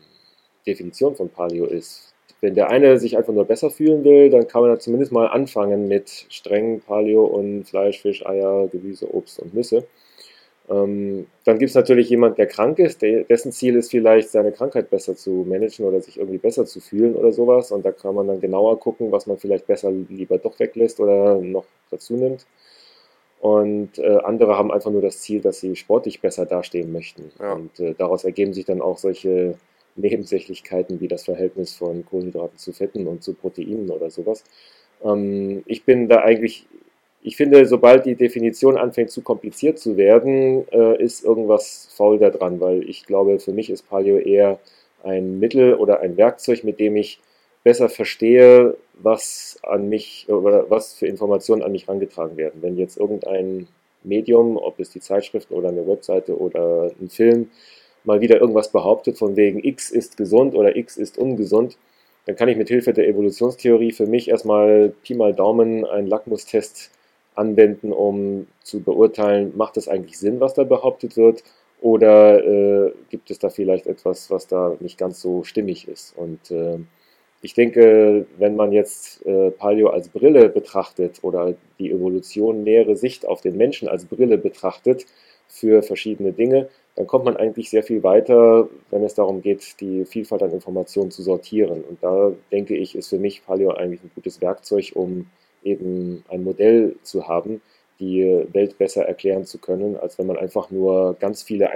Definition 0.66 1.16
von 1.16 1.30
Paleo 1.30 1.66
ist. 1.66 2.14
Wenn 2.42 2.56
der 2.56 2.70
eine 2.70 3.00
sich 3.00 3.18
einfach 3.18 3.34
nur 3.34 3.46
besser 3.46 3.70
fühlen 3.70 4.04
will, 4.04 4.30
dann 4.30 4.48
kann 4.48 4.62
man 4.62 4.80
zumindest 4.80 5.12
mal 5.12 5.28
anfangen 5.28 5.88
mit 5.88 6.26
strengen 6.30 6.82
Paleo 6.82 7.26
und 7.26 7.64
Fleisch, 7.66 8.02
Fisch, 8.02 8.26
Eier, 8.26 8.68
Gemüse, 8.68 9.14
Obst 9.14 9.40
und 9.40 9.54
Nüsse. 9.54 9.88
Ähm, 10.68 11.28
dann 11.44 11.60
gibt 11.60 11.70
es 11.70 11.76
natürlich 11.76 12.10
jemand, 12.10 12.38
der 12.38 12.48
krank 12.48 12.80
ist, 12.80 13.02
der, 13.02 13.24
dessen 13.24 13.52
Ziel 13.52 13.76
ist 13.76 13.92
vielleicht, 13.92 14.30
seine 14.30 14.52
Krankheit 14.52 14.90
besser 14.90 15.16
zu 15.16 15.46
managen 15.48 15.86
oder 15.86 16.02
sich 16.02 16.18
irgendwie 16.18 16.40
besser 16.40 16.66
zu 16.66 16.80
fühlen 16.80 17.16
oder 17.16 17.32
sowas. 17.32 17.72
Und 17.72 17.86
da 17.86 17.92
kann 17.92 18.16
man 18.16 18.28
dann 18.28 18.40
genauer 18.42 18.80
gucken, 18.80 19.12
was 19.12 19.28
man 19.28 19.38
vielleicht 19.38 19.68
besser 19.68 19.92
lieber 19.92 20.38
doch 20.38 20.60
weglässt 20.60 21.00
oder 21.00 21.36
noch 21.36 21.66
dazu 21.92 22.16
nimmt. 22.16 22.46
Und 23.46 24.00
äh, 24.00 24.18
andere 24.24 24.58
haben 24.58 24.72
einfach 24.72 24.90
nur 24.90 25.04
das 25.04 25.22
Ziel, 25.22 25.40
dass 25.40 25.60
sie 25.60 25.76
sportlich 25.76 26.20
besser 26.20 26.48
dastehen 26.48 26.92
möchten. 26.92 27.32
Ja. 27.40 27.54
Und 27.54 27.80
äh, 27.80 27.94
daraus 27.96 28.24
ergeben 28.24 28.54
sich 28.54 28.66
dann 28.66 28.82
auch 28.82 28.98
solche 28.98 29.54
Nebensächlichkeiten 29.96 31.00
wie 31.00 31.08
das 31.08 31.26
Verhältnis 31.26 31.76
von 31.76 32.04
Kohlenhydraten 32.08 32.58
zu 32.58 32.74
Fetten 32.74 33.06
und 33.06 33.22
zu 33.22 33.36
Proteinen 33.36 33.92
oder 33.92 34.10
sowas. 34.10 34.44
Ähm, 35.04 35.62
ich 35.68 35.84
bin 35.84 36.10
da 36.10 36.22
eigentlich 36.22 36.66
ich 37.22 37.38
finde, 37.38 37.68
sobald 37.68 38.08
die 38.08 38.16
Definition 38.16 38.78
anfängt 38.78 39.12
zu 39.12 39.22
kompliziert 39.22 39.78
zu 39.78 39.96
werden, 39.96 40.68
äh, 40.72 41.00
ist 41.04 41.24
irgendwas 41.24 41.88
faul 41.96 42.18
da 42.18 42.32
dran, 42.32 42.60
weil 42.60 42.90
ich 42.90 43.06
glaube, 43.06 43.38
für 43.38 43.54
mich 43.54 43.70
ist 43.70 43.88
Paleo 43.88 44.18
eher 44.18 44.60
ein 45.04 45.40
Mittel 45.40 45.76
oder 45.76 46.00
ein 46.00 46.18
Werkzeug, 46.18 46.64
mit 46.64 46.80
dem 46.80 46.96
ich 46.96 47.20
besser 47.66 47.90
verstehe, 47.90 48.78
was 48.94 49.58
an 49.64 49.90
mich 49.90 50.28
oder 50.30 50.70
was 50.70 50.94
für 50.94 51.08
Informationen 51.08 51.64
an 51.64 51.72
mich 51.72 51.88
herangetragen 51.88 52.38
werden. 52.38 52.62
Wenn 52.62 52.78
jetzt 52.78 52.98
irgendein 52.98 53.68
Medium, 54.04 54.56
ob 54.56 54.80
es 54.80 54.92
die 54.92 55.00
Zeitschriften 55.00 55.56
oder 55.56 55.70
eine 55.70 55.86
Webseite 55.88 56.40
oder 56.40 56.92
ein 57.02 57.10
Film, 57.10 57.50
mal 58.04 58.22
wieder 58.22 58.40
irgendwas 58.40 58.72
behauptet, 58.72 59.18
von 59.18 59.36
wegen 59.36 59.64
X 59.64 59.90
ist 59.90 60.16
gesund 60.16 60.54
oder 60.54 60.76
X 60.76 60.96
ist 60.96 61.18
ungesund, 61.18 61.76
dann 62.28 62.36
kann 62.36 62.50
ich 62.50 62.56
mit 62.56 62.70
Hilfe 62.70 62.94
der 62.94 63.08
Evolutionstheorie 63.08 63.92
für 63.92 64.06
mich 64.06 64.30
erstmal 64.30 64.94
Pi 65.04 65.16
mal 65.16 65.34
Daumen 65.34 65.86
einen 65.86 66.08
Lackmustest 66.08 66.92
anwenden, 67.34 67.92
um 67.92 68.46
zu 68.62 68.82
beurteilen, 68.82 69.54
macht 69.58 69.76
es 69.78 69.88
eigentlich 69.88 70.20
Sinn, 70.20 70.40
was 70.40 70.54
da 70.54 70.64
behauptet 70.64 71.18
wird, 71.18 71.44
oder 71.82 72.44
äh, 72.44 72.92
gibt 73.10 73.32
es 73.32 73.40
da 73.40 73.50
vielleicht 73.50 73.88
etwas, 73.88 74.30
was 74.30 74.46
da 74.46 74.78
nicht 74.80 75.00
ganz 75.00 75.20
so 75.20 75.44
stimmig 75.44 75.88
ist. 75.88 76.16
Und 76.16 76.52
äh, 76.52 76.78
ich 77.46 77.54
denke, 77.54 78.26
wenn 78.40 78.56
man 78.56 78.72
jetzt 78.72 79.24
äh, 79.24 79.52
Paleo 79.52 79.90
als 79.90 80.10
Brille 80.10 80.50
betrachtet 80.50 81.20
oder 81.22 81.54
die 81.78 81.92
Evolution 81.92 82.64
nähere 82.64 82.96
Sicht 82.96 83.28
auf 83.28 83.42
den 83.42 83.56
Menschen 83.56 83.88
als 83.88 84.06
Brille 84.06 84.40
betrachtet 84.40 85.06
für 85.48 85.84
verschiedene 85.84 86.34
Dinge, 86.34 86.70
dann 86.96 87.06
kommt 87.06 87.26
man 87.26 87.38
eigentlich 87.38 87.70
sehr 87.70 87.84
viel 87.84 88.02
weiter, 88.02 88.68
wenn 88.90 89.04
es 89.04 89.14
darum 89.14 89.44
geht, 89.44 89.80
die 89.80 90.06
Vielfalt 90.06 90.42
an 90.42 90.54
Informationen 90.54 91.12
zu 91.12 91.22
sortieren. 91.22 91.84
Und 91.84 92.02
da 92.02 92.32
denke 92.52 92.76
ich, 92.76 92.96
ist 92.96 93.10
für 93.10 93.20
mich 93.20 93.46
Paleo 93.46 93.70
eigentlich 93.70 94.02
ein 94.04 94.12
gutes 94.16 94.42
Werkzeug, 94.42 94.94
um 94.96 95.28
eben 95.64 96.24
ein 96.30 96.44
Modell 96.44 96.96
zu 97.04 97.28
haben, 97.28 97.62
die 98.00 98.24
Welt 98.54 98.80
besser 98.80 99.06
erklären 99.06 99.46
zu 99.46 99.60
können, 99.60 99.98
als 99.98 100.18
wenn 100.18 100.26
man 100.26 100.38
einfach 100.38 100.72
nur 100.72 101.16
ganz 101.20 101.44
viele 101.44 101.70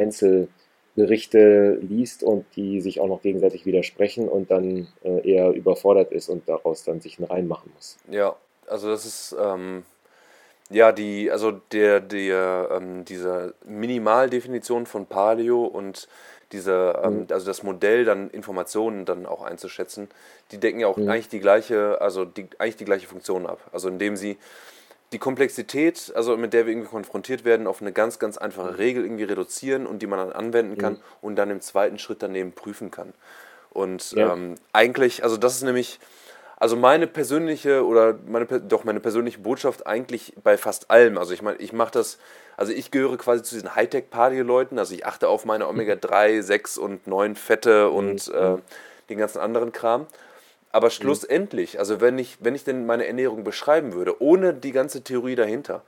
Einzelberichte 0.99 1.79
liest 1.81 2.23
und 2.23 2.45
die 2.55 2.81
sich 2.81 2.99
auch 2.99 3.07
noch 3.07 3.21
gegenseitig 3.21 3.65
widersprechen 3.65 4.27
und 4.27 4.51
dann 4.51 4.87
äh, 5.03 5.29
eher 5.29 5.51
überfordert 5.51 6.11
ist 6.11 6.29
und 6.29 6.47
daraus 6.47 6.83
dann 6.83 7.01
sich 7.01 7.19
einen 7.19 7.27
reinmachen 7.27 7.71
muss. 7.75 7.97
Ja, 8.09 8.35
also 8.67 8.89
das 8.89 9.05
ist 9.05 9.35
ähm, 9.41 9.83
ja 10.69 10.91
die, 10.91 11.31
also 11.31 11.51
der, 11.71 11.99
der 11.99 12.69
ähm, 12.71 13.05
diese 13.05 13.53
Minimaldefinition 13.65 14.85
von 14.85 15.05
Paleo 15.05 15.63
und 15.63 16.07
diese, 16.51 16.99
ähm, 17.03 17.19
mhm. 17.19 17.27
also 17.29 17.45
das 17.45 17.63
Modell 17.63 18.05
dann 18.05 18.29
Informationen 18.31 19.05
dann 19.05 19.25
auch 19.25 19.43
einzuschätzen, 19.43 20.09
die 20.51 20.57
decken 20.57 20.79
ja 20.79 20.87
auch 20.87 20.97
mhm. 20.97 21.09
eigentlich 21.09 21.29
die 21.29 21.39
gleiche, 21.39 22.01
also 22.01 22.25
die, 22.25 22.47
eigentlich 22.57 22.77
die 22.77 22.85
gleiche 22.85 23.07
Funktion 23.07 23.45
ab. 23.45 23.59
Also 23.71 23.87
indem 23.87 24.17
sie 24.17 24.37
die 25.11 25.17
Komplexität, 25.17 26.11
also 26.15 26.37
mit 26.37 26.53
der 26.53 26.65
wir 26.65 26.73
irgendwie 26.73 26.89
konfrontiert 26.89 27.43
werden, 27.43 27.67
auf 27.67 27.81
eine 27.81 27.91
ganz, 27.91 28.19
ganz 28.19 28.37
einfache 28.37 28.71
mhm. 28.71 28.75
Regel 28.75 29.03
irgendwie 29.03 29.23
reduzieren 29.23 29.87
und 29.87 30.01
die 30.01 30.07
man 30.07 30.19
dann 30.19 30.31
anwenden 30.31 30.77
kann 30.77 30.93
mhm. 30.93 30.99
und 31.21 31.35
dann 31.35 31.49
im 31.49 31.61
zweiten 31.61 31.97
Schritt 31.97 32.21
daneben 32.21 32.51
prüfen 32.51 32.91
kann. 32.91 33.13
Und 33.71 34.11
ja. 34.11 34.33
ähm, 34.33 34.55
eigentlich, 34.73 35.23
also 35.23 35.37
das 35.37 35.55
ist 35.55 35.63
nämlich, 35.63 35.99
also 36.57 36.75
meine 36.75 37.07
persönliche 37.07 37.85
oder 37.85 38.19
meine 38.27 38.45
doch 38.45 38.83
meine 38.83 38.99
persönliche 38.99 39.39
Botschaft 39.39 39.87
eigentlich 39.87 40.33
bei 40.43 40.57
fast 40.57 40.91
allem. 40.91 41.17
Also 41.17 41.33
ich 41.33 41.41
meine, 41.41 41.57
ich 41.57 41.73
mache 41.73 41.91
das, 41.91 42.19
also 42.57 42.73
ich 42.73 42.91
gehöre 42.91 43.17
quasi 43.17 43.43
zu 43.43 43.55
diesen 43.55 43.75
Hightech-Party-Leuten. 43.75 44.77
Also 44.77 44.93
ich 44.93 45.05
achte 45.05 45.29
auf 45.29 45.45
meine 45.45 45.67
Omega-3, 45.67 46.41
6 46.41 46.77
und 46.77 47.07
9 47.07 47.35
Fette 47.35 47.89
und 47.89 48.27
mhm. 48.27 48.35
äh, 48.35 48.57
den 49.09 49.17
ganzen 49.17 49.39
anderen 49.39 49.71
Kram. 49.71 50.07
Aber 50.71 50.87
mhm. 50.87 50.91
schlussendlich, 50.91 51.79
also 51.79 52.01
wenn 52.01 52.19
ich, 52.19 52.37
wenn 52.39 52.55
ich 52.55 52.63
denn 52.63 52.85
meine 52.85 53.07
Ernährung 53.07 53.43
beschreiben 53.43 53.93
würde, 53.93 54.21
ohne 54.21 54.53
die 54.53 54.71
ganze 54.71 55.03
Theorie 55.03 55.35
dahinter, 55.35 55.81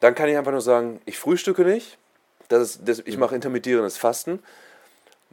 dann 0.00 0.14
kann 0.14 0.28
ich 0.28 0.36
einfach 0.36 0.52
nur 0.52 0.60
sagen, 0.60 1.00
ich 1.04 1.18
frühstücke 1.18 1.64
nicht, 1.64 1.98
das 2.48 2.62
ist, 2.62 2.80
das, 2.84 2.98
ich 3.00 3.14
mhm. 3.14 3.20
mache 3.20 3.34
intermittierendes 3.34 3.96
Fasten. 3.96 4.40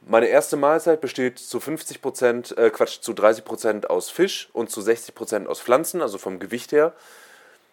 Meine 0.07 0.27
erste 0.27 0.55
Mahlzeit 0.55 1.01
besteht 1.01 1.39
zu 1.39 1.59
50 1.59 2.01
Prozent, 2.01 2.57
äh, 2.57 2.69
Quatsch, 2.69 3.01
zu 3.01 3.13
30 3.13 3.43
Prozent 3.43 3.89
aus 3.89 4.09
Fisch 4.09 4.49
und 4.53 4.69
zu 4.69 4.81
60 4.81 5.13
Prozent 5.13 5.47
aus 5.47 5.59
Pflanzen, 5.59 6.01
also 6.01 6.17
vom 6.17 6.39
Gewicht 6.39 6.71
her. 6.71 6.93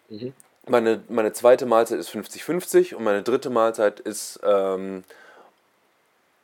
Mhm. 0.09 0.33
Meine, 0.67 1.01
meine 1.07 1.31
zweite 1.31 1.65
Mahlzeit 1.65 1.97
ist 1.97 2.09
50-50 2.09 2.95
und 2.95 3.03
meine 3.03 3.23
dritte 3.23 3.49
Mahlzeit 3.49 4.01
ist 4.01 4.39
ähm, 4.43 5.05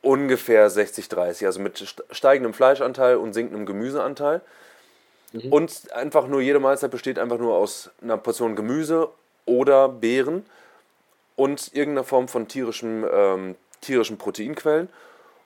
ungefähr 0.04 0.70
60-30, 0.70 1.46
also 1.46 1.60
mit 1.60 1.94
steigendem 2.10 2.52
Fleischanteil 2.52 3.16
und 3.16 3.32
sinkendem 3.32 3.66
Gemüseanteil. 3.66 4.42
Mhm. 5.32 5.52
Und 5.52 5.92
einfach 5.92 6.26
nur, 6.28 6.40
jede 6.40 6.60
Mahlzeit 6.60 6.90
besteht 6.90 7.18
einfach 7.18 7.38
nur 7.38 7.54
aus 7.56 7.90
einer 8.02 8.18
Portion 8.18 8.54
Gemüse 8.54 9.08
oder 9.46 9.88
Beeren 9.88 10.44
und 11.36 11.74
irgendeiner 11.74 12.04
Form 12.04 12.28
von 12.28 12.48
tierischem, 12.48 13.06
ähm, 13.10 13.56
tierischen 13.80 14.18
Proteinquellen. 14.18 14.88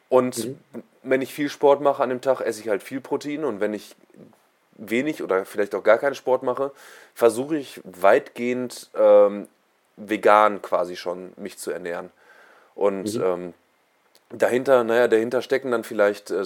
Und 0.09 0.45
mhm. 0.45 0.59
wenn 1.03 1.23
ich 1.23 1.33
viel 1.33 1.49
Sport 1.49 1.81
mache 1.81 2.03
an 2.03 2.11
dem 2.11 2.21
Tag, 2.21 2.41
esse 2.41 2.61
ich 2.61 2.69
halt 2.69 2.83
viel 2.83 3.01
Protein. 3.01 3.45
Und 3.45 3.61
wenn 3.61 3.75
ich 3.75 3.95
wenig 4.75 5.23
oder 5.23 5.45
vielleicht 5.45 5.75
auch 5.75 5.83
gar 5.83 5.99
keinen 5.99 6.15
Sport 6.15 6.43
mache, 6.43 6.73
versuche 7.15 7.57
ich 7.57 7.81
weitgehend 7.85 8.91
ähm, 8.95 9.49
vegan 9.97 10.63
quasi 10.63 10.97
schon 10.97 11.33
mich 11.37 11.59
zu 11.59 11.71
ernähren. 11.71 12.11
Und 12.75 13.15
mhm. 13.15 13.23
ähm, 13.23 13.55
dahinter, 14.31 14.85
naja, 14.85 15.09
dahinter 15.09 15.43
stecken 15.43 15.71
dann 15.71 15.85
vielleicht 15.85 16.31
äh, 16.31 16.45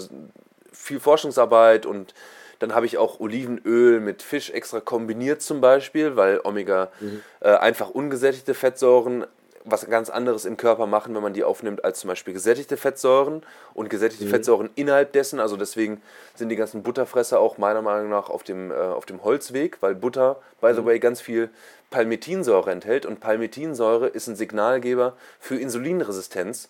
viel 0.73 1.01
Forschungsarbeit 1.01 1.87
und 1.87 2.15
dann 2.59 2.75
habe 2.75 2.87
ich 2.87 2.97
auch 2.97 3.19
Olivenöl 3.19 3.99
mit 3.99 4.23
Fisch 4.23 4.51
extra 4.51 4.81
kombiniert 4.81 5.43
zum 5.43 5.61
Beispiel, 5.61 6.17
weil 6.17 6.41
Omega 6.45 6.93
mhm. 7.01 7.21
äh, 7.41 7.49
einfach 7.49 7.91
ungesättigte 7.91 8.55
Fettsäuren 8.55 9.27
was 9.65 9.87
ganz 9.89 10.11
anderes 10.11 10.45
im 10.45 10.57
Körper 10.57 10.87
machen, 10.87 11.15
wenn 11.15 11.23
man 11.23 11.35
die 11.35 11.45
aufnimmt, 11.45 11.85
als 11.85 12.01
zum 12.01 12.09
Beispiel 12.09 12.35
gesättigte 12.35 12.77
Fettsäuren 12.77 13.43
und 13.75 13.91
gesättigte 13.91 14.25
mhm. 14.25 14.31
Fettsäuren 14.31 14.71
innerhalb 14.75 15.13
dessen. 15.13 15.41
Also 15.41 15.57
deswegen 15.57 16.03
sind 16.35 16.49
die 16.49 16.57
ganzen 16.57 16.83
Butterfresser 16.83 17.39
auch 17.39 17.59
meiner 17.59 17.83
Meinung 17.83 18.11
nach 18.11 18.29
auf 18.29 18.43
dem, 18.43 18.71
äh, 18.71 18.75
auf 18.75 19.07
dem 19.07 19.23
Holzweg, 19.23 19.79
weil 19.81 19.95
Butter, 19.95 20.41
by 20.61 20.75
the 20.75 20.81
mhm. 20.81 20.87
way, 20.87 20.99
ganz 20.99 21.21
viel 21.21 21.51
Palmitinsäure 21.91 22.71
enthält 22.71 23.07
und 23.07 23.21
Palmitinsäure 23.21 24.09
ist 24.09 24.27
ein 24.27 24.37
Signalgeber 24.37 25.15
für 25.39 25.57
Insulinresistenz, 25.57 26.69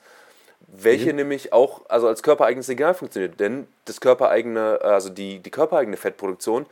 welche 0.69 1.11
mhm. 1.11 1.17
nämlich 1.17 1.53
auch 1.53 1.83
also 1.89 2.09
als 2.09 2.23
körpereigenes 2.23 2.67
Signal 2.67 2.95
funktioniert. 2.95 3.39
Denn 3.41 3.67
das 3.85 4.01
körpereigene, 4.01 4.81
also 4.83 5.11
die, 5.11 5.39
die 5.39 5.51
körpereigene 5.51 5.97
Fettproduktion 5.97 6.67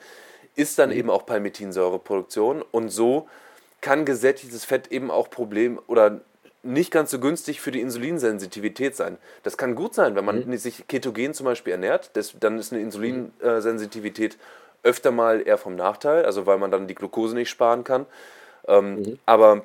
ist 0.57 0.79
dann 0.79 0.91
mhm. 0.91 0.97
eben 0.97 1.11
auch 1.11 1.27
Palmitinsäureproduktion 1.27 2.63
und 2.71 2.89
so 2.91 3.29
kann 3.81 4.05
gesättigtes 4.05 4.65
Fett 4.65 4.93
eben 4.93 5.11
auch 5.11 5.31
Problem 5.31 5.81
oder 5.87 6.21
nicht 6.63 6.91
ganz 6.91 7.11
so 7.11 7.19
günstig 7.19 7.61
für 7.61 7.71
die 7.71 7.81
Insulinsensitivität 7.81 8.95
sein. 8.95 9.17
Das 9.43 9.57
kann 9.57 9.75
gut 9.75 9.95
sein, 9.95 10.15
wenn 10.15 10.25
man 10.25 10.47
mhm. 10.47 10.57
sich 10.59 10.87
ketogen 10.89 11.33
zum 11.33 11.45
Beispiel 11.45 11.73
ernährt, 11.73 12.11
das, 12.15 12.35
dann 12.39 12.59
ist 12.59 12.73
eine 12.73 12.83
Insulinsensitivität 12.83 14.37
öfter 14.83 15.11
mal 15.11 15.47
eher 15.47 15.59
vom 15.59 15.77
Nachteil, 15.77 16.25
also 16.25 16.47
weil 16.47 16.59
man 16.59 16.71
dann 16.71 16.87
die 16.87 16.95
Glucose 16.95 17.35
nicht 17.35 17.51
sparen 17.51 17.85
kann. 17.85 18.07
Ähm, 18.69 18.97
mhm. 18.97 19.19
Aber 19.27 19.65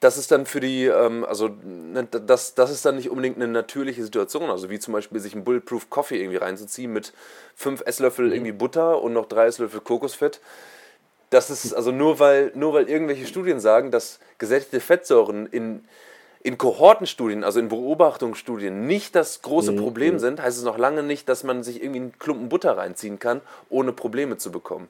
das 0.00 0.16
ist 0.16 0.30
dann 0.32 0.46
für 0.46 0.60
die, 0.60 0.86
ähm, 0.86 1.24
also 1.24 1.48
ne, 1.62 2.04
das, 2.04 2.54
das 2.54 2.70
ist 2.70 2.84
dann 2.84 2.96
nicht 2.96 3.10
unbedingt 3.10 3.36
eine 3.36 3.48
natürliche 3.48 4.02
Situation. 4.02 4.50
Also 4.50 4.70
wie 4.70 4.78
zum 4.78 4.92
Beispiel 4.92 5.20
sich 5.20 5.34
ein 5.34 5.44
Bulletproof 5.44 5.90
Coffee 5.90 6.20
irgendwie 6.20 6.38
reinzuziehen 6.38 6.92
mit 6.92 7.12
fünf 7.54 7.82
Esslöffel 7.86 8.26
mhm. 8.26 8.32
irgendwie 8.32 8.52
Butter 8.52 9.00
und 9.00 9.12
noch 9.12 9.26
drei 9.26 9.46
Esslöffel 9.46 9.80
Kokosfett 9.80 10.40
das 11.30 11.48
ist 11.48 11.72
also 11.72 11.92
nur 11.92 12.18
weil, 12.18 12.52
nur 12.54 12.74
weil 12.74 12.88
irgendwelche 12.88 13.26
Studien 13.26 13.60
sagen, 13.60 13.90
dass 13.90 14.18
gesättigte 14.38 14.80
Fettsäuren 14.80 15.46
in, 15.46 15.84
in 16.42 16.58
Kohortenstudien, 16.58 17.44
also 17.44 17.60
in 17.60 17.68
Beobachtungsstudien, 17.68 18.86
nicht 18.86 19.14
das 19.14 19.40
große 19.40 19.72
mhm. 19.72 19.76
Problem 19.76 20.18
sind, 20.18 20.42
heißt 20.42 20.58
es 20.58 20.64
noch 20.64 20.76
lange 20.76 21.04
nicht, 21.04 21.28
dass 21.28 21.44
man 21.44 21.62
sich 21.62 21.82
irgendwie 21.82 22.00
einen 22.00 22.18
Klumpen 22.18 22.48
Butter 22.48 22.76
reinziehen 22.76 23.20
kann, 23.20 23.40
ohne 23.68 23.92
Probleme 23.92 24.36
zu 24.36 24.50
bekommen. 24.50 24.88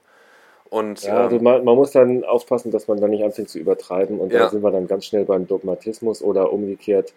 Und, 0.71 1.03
ja, 1.03 1.25
also 1.25 1.37
ähm, 1.37 1.43
man, 1.43 1.65
man, 1.65 1.75
muss 1.75 1.91
dann 1.91 2.25
aufpassen, 2.25 2.71
dass 2.71 2.87
man 2.87 3.01
da 3.01 3.09
nicht 3.09 3.25
anfängt 3.25 3.49
zu 3.49 3.59
übertreiben 3.59 4.21
und 4.21 4.33
ja. 4.33 4.41
da 4.41 4.49
sind 4.51 4.63
wir 4.63 4.71
dann 4.71 4.87
ganz 4.87 5.05
schnell 5.05 5.25
beim 5.25 5.47
Dogmatismus 5.47 6.23
oder 6.23 6.53
umgekehrt 6.53 7.13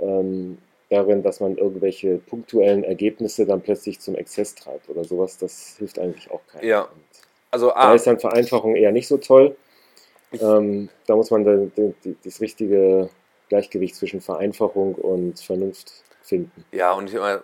ähm, 0.00 0.58
darin, 0.90 1.22
dass 1.22 1.40
man 1.40 1.56
irgendwelche 1.56 2.18
punktuellen 2.18 2.82
Ergebnisse 2.82 3.46
dann 3.46 3.60
plötzlich 3.60 4.00
zum 4.00 4.16
Exzess 4.16 4.56
treibt 4.56 4.88
oder 4.88 5.04
sowas. 5.04 5.38
Das 5.38 5.76
hilft 5.78 5.98
eigentlich 5.98 6.30
auch 6.30 6.40
keinem. 6.52 6.68
Ja, 6.68 6.88
also, 7.50 7.72
ah. 7.72 7.86
Da 7.86 7.94
ist 7.94 8.06
dann 8.06 8.18
Vereinfachung 8.18 8.76
eher 8.76 8.92
nicht 8.92 9.08
so 9.08 9.16
toll. 9.18 9.56
Ähm, 10.32 10.88
da 11.06 11.16
muss 11.16 11.30
man 11.30 11.44
dann 11.44 11.72
das 12.24 12.40
richtige 12.40 13.08
Gleichgewicht 13.48 13.94
zwischen 13.94 14.20
Vereinfachung 14.20 14.94
und 14.96 15.40
Vernunft 15.40 16.04
finden. 16.22 16.64
Ja, 16.72 16.92
und 16.92 17.08
ich 17.08 17.14
meine. 17.14 17.42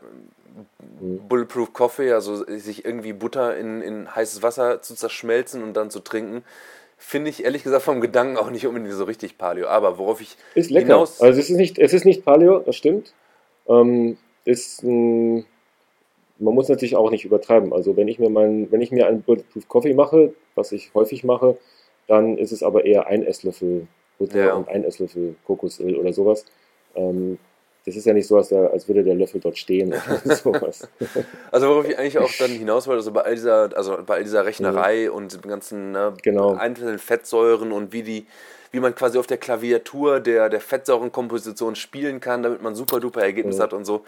Bulletproof 1.00 1.72
Coffee, 1.72 2.12
also 2.12 2.44
sich 2.46 2.84
irgendwie 2.84 3.12
Butter 3.12 3.56
in, 3.56 3.82
in 3.82 4.14
heißes 4.14 4.42
Wasser 4.42 4.82
zu 4.82 4.94
zerschmelzen 4.94 5.62
und 5.62 5.74
dann 5.74 5.90
zu 5.90 6.00
trinken, 6.00 6.44
finde 6.98 7.30
ich 7.30 7.44
ehrlich 7.44 7.64
gesagt 7.64 7.82
vom 7.82 8.00
Gedanken 8.00 8.36
auch 8.36 8.50
nicht 8.50 8.66
unbedingt 8.66 8.92
so 8.94 9.04
richtig 9.04 9.38
Paleo. 9.38 9.66
Aber 9.66 9.98
worauf 9.98 10.20
ich 10.20 10.36
ist 10.54 10.70
lecker. 10.70 10.86
Hinaus 10.86 11.20
also 11.20 11.38
es 11.38 11.50
ist 11.50 11.56
nicht, 11.56 11.78
es 11.78 11.92
ist 11.92 12.04
nicht 12.04 12.24
Paleo, 12.24 12.60
das 12.60 12.76
stimmt. 12.76 13.12
Ähm, 13.68 14.16
ist 14.44 14.82
ein 14.82 15.46
man 16.42 16.54
muss 16.54 16.68
natürlich 16.68 16.96
auch 16.96 17.10
nicht 17.10 17.24
übertreiben. 17.24 17.72
Also 17.72 17.96
wenn 17.96 18.08
ich 18.08 18.18
mir 18.18 18.28
mein, 18.28 18.70
wenn 18.70 18.80
ich 18.80 18.90
mir 18.90 19.06
einen 19.06 19.22
Bulletproof 19.22 19.68
Coffee 19.68 19.94
mache, 19.94 20.34
was 20.54 20.72
ich 20.72 20.92
häufig 20.94 21.24
mache, 21.24 21.56
dann 22.08 22.36
ist 22.36 22.52
es 22.52 22.62
aber 22.62 22.84
eher 22.84 23.06
ein 23.06 23.24
Esslöffel 23.24 23.86
Butter 24.18 24.46
ja. 24.46 24.54
und 24.54 24.68
ein 24.68 24.84
Esslöffel 24.84 25.36
Kokosöl 25.46 25.96
oder 25.96 26.12
sowas. 26.12 26.44
Ähm, 26.94 27.38
das 27.84 27.96
ist 27.96 28.04
ja 28.04 28.12
nicht 28.12 28.28
so, 28.28 28.36
als, 28.36 28.48
der, 28.48 28.70
als 28.72 28.86
würde 28.86 29.02
der 29.02 29.14
Löffel 29.14 29.40
dort 29.40 29.58
stehen 29.58 29.88
oder 29.88 30.36
sowas. 30.36 30.88
Also 31.50 31.68
worauf 31.68 31.88
ich 31.88 31.98
eigentlich 31.98 32.18
auch 32.18 32.30
dann 32.38 32.50
hinaus 32.50 32.86
wollte, 32.86 32.98
also 32.98 33.10
bei 33.10 33.22
all 33.22 33.34
dieser, 33.34 33.76
also 33.76 33.98
bei 34.06 34.16
all 34.16 34.24
dieser 34.24 34.44
Rechnerei 34.44 35.08
mhm. 35.08 35.14
und 35.14 35.44
den 35.44 35.50
ganzen 35.50 35.92
ne, 35.92 36.14
genau. 36.22 36.54
einzelnen 36.54 36.98
Fettsäuren 36.98 37.72
und 37.72 37.92
wie 37.92 38.02
die, 38.02 38.26
wie 38.70 38.80
man 38.80 38.94
quasi 38.94 39.18
auf 39.18 39.26
der 39.26 39.38
Klaviatur 39.38 40.20
der, 40.20 40.48
der 40.48 40.60
Fettsäurenkomposition 40.60 41.74
spielen 41.74 42.20
kann, 42.20 42.42
damit 42.42 42.62
man 42.62 42.74
super 42.74 43.00
duper 43.00 43.22
Ergebnis 43.22 43.58
mhm. 43.58 43.62
hat 43.62 43.72
und 43.72 43.84
so. 43.84 44.04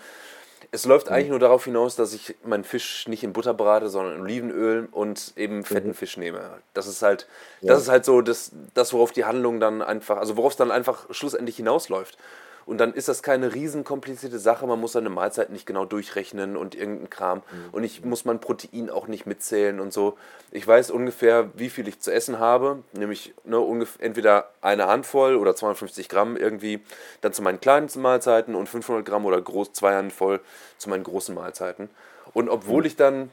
Es 0.70 0.86
läuft 0.86 1.08
eigentlich 1.08 1.30
nur 1.30 1.38
darauf 1.38 1.64
hinaus, 1.64 1.94
dass 1.94 2.14
ich 2.14 2.34
meinen 2.44 2.64
Fisch 2.64 3.06
nicht 3.06 3.22
in 3.22 3.32
Butter 3.32 3.54
brate, 3.54 3.88
sondern 3.88 4.16
in 4.16 4.22
Olivenöl 4.22 4.88
und 4.90 5.32
eben 5.36 5.64
fetten 5.64 5.88
mhm. 5.88 5.94
Fisch 5.94 6.16
nehme. 6.16 6.40
Das 6.72 6.86
ist 6.86 7.02
halt, 7.02 7.28
ja. 7.60 7.72
das 7.72 7.82
ist 7.82 7.88
halt 7.88 8.04
so 8.04 8.22
das, 8.22 8.50
das, 8.72 8.92
worauf 8.92 9.12
die 9.12 9.24
Handlung 9.24 9.60
dann 9.60 9.82
einfach, 9.82 10.16
also 10.16 10.36
worauf 10.36 10.52
es 10.52 10.56
dann 10.56 10.72
einfach 10.72 11.06
schlussendlich 11.10 11.56
hinausläuft. 11.56 12.18
Und 12.66 12.78
dann 12.78 12.94
ist 12.94 13.08
das 13.08 13.22
keine 13.22 13.54
riesen 13.54 13.84
komplizierte 13.84 14.38
Sache. 14.38 14.66
Man 14.66 14.80
muss 14.80 14.92
seine 14.92 15.10
Mahlzeit 15.10 15.50
nicht 15.50 15.66
genau 15.66 15.84
durchrechnen 15.84 16.56
und 16.56 16.74
irgendein 16.74 17.10
Kram. 17.10 17.38
Mhm. 17.38 17.42
Und 17.72 17.84
ich 17.84 18.04
muss 18.04 18.24
mein 18.24 18.40
Protein 18.40 18.90
auch 18.90 19.06
nicht 19.06 19.26
mitzählen 19.26 19.80
und 19.80 19.92
so. 19.92 20.16
Ich 20.50 20.66
weiß 20.66 20.90
ungefähr, 20.90 21.50
wie 21.54 21.70
viel 21.70 21.88
ich 21.88 22.00
zu 22.00 22.12
essen 22.12 22.38
habe. 22.38 22.82
Nämlich 22.92 23.34
ne, 23.44 23.58
ungefähr, 23.58 24.06
entweder 24.06 24.50
eine 24.60 24.86
Handvoll 24.86 25.36
oder 25.36 25.54
250 25.54 26.08
Gramm 26.08 26.36
irgendwie 26.36 26.80
dann 27.20 27.32
zu 27.32 27.42
meinen 27.42 27.60
kleinen 27.60 27.88
Mahlzeiten 27.96 28.54
und 28.54 28.68
500 28.68 29.04
Gramm 29.04 29.26
oder 29.26 29.40
groß 29.40 29.72
zwei 29.72 29.94
Handvoll 29.94 30.40
zu 30.78 30.88
meinen 30.88 31.04
großen 31.04 31.34
Mahlzeiten. 31.34 31.90
Und 32.32 32.48
obwohl 32.48 32.80
mhm. 32.80 32.86
ich 32.86 32.96
dann 32.96 33.30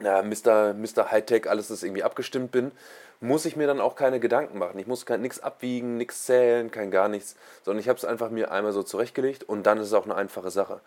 na, 0.00 0.22
Mr. 0.22 0.74
Mr. 0.74 1.10
Hightech, 1.10 1.48
alles 1.48 1.70
ist 1.70 1.82
irgendwie 1.82 2.02
abgestimmt 2.02 2.52
bin, 2.52 2.72
muss 3.20 3.44
ich 3.44 3.56
mir 3.56 3.66
dann 3.66 3.80
auch 3.80 3.96
keine 3.96 4.20
Gedanken 4.20 4.58
machen. 4.58 4.78
Ich 4.78 4.86
muss 4.86 5.08
nichts 5.08 5.40
abwiegen, 5.40 5.96
nichts 5.96 6.24
zählen, 6.24 6.70
kein 6.70 6.90
gar 6.90 7.08
nichts, 7.08 7.36
sondern 7.64 7.80
ich 7.80 7.88
habe 7.88 7.96
es 7.96 8.04
einfach 8.04 8.30
mir 8.30 8.52
einmal 8.52 8.72
so 8.72 8.82
zurechtgelegt 8.82 9.44
und 9.44 9.64
dann 9.64 9.78
ist 9.78 9.88
es 9.88 9.92
auch 9.92 10.04
eine 10.04 10.14
einfache 10.14 10.50
Sache. 10.50 10.80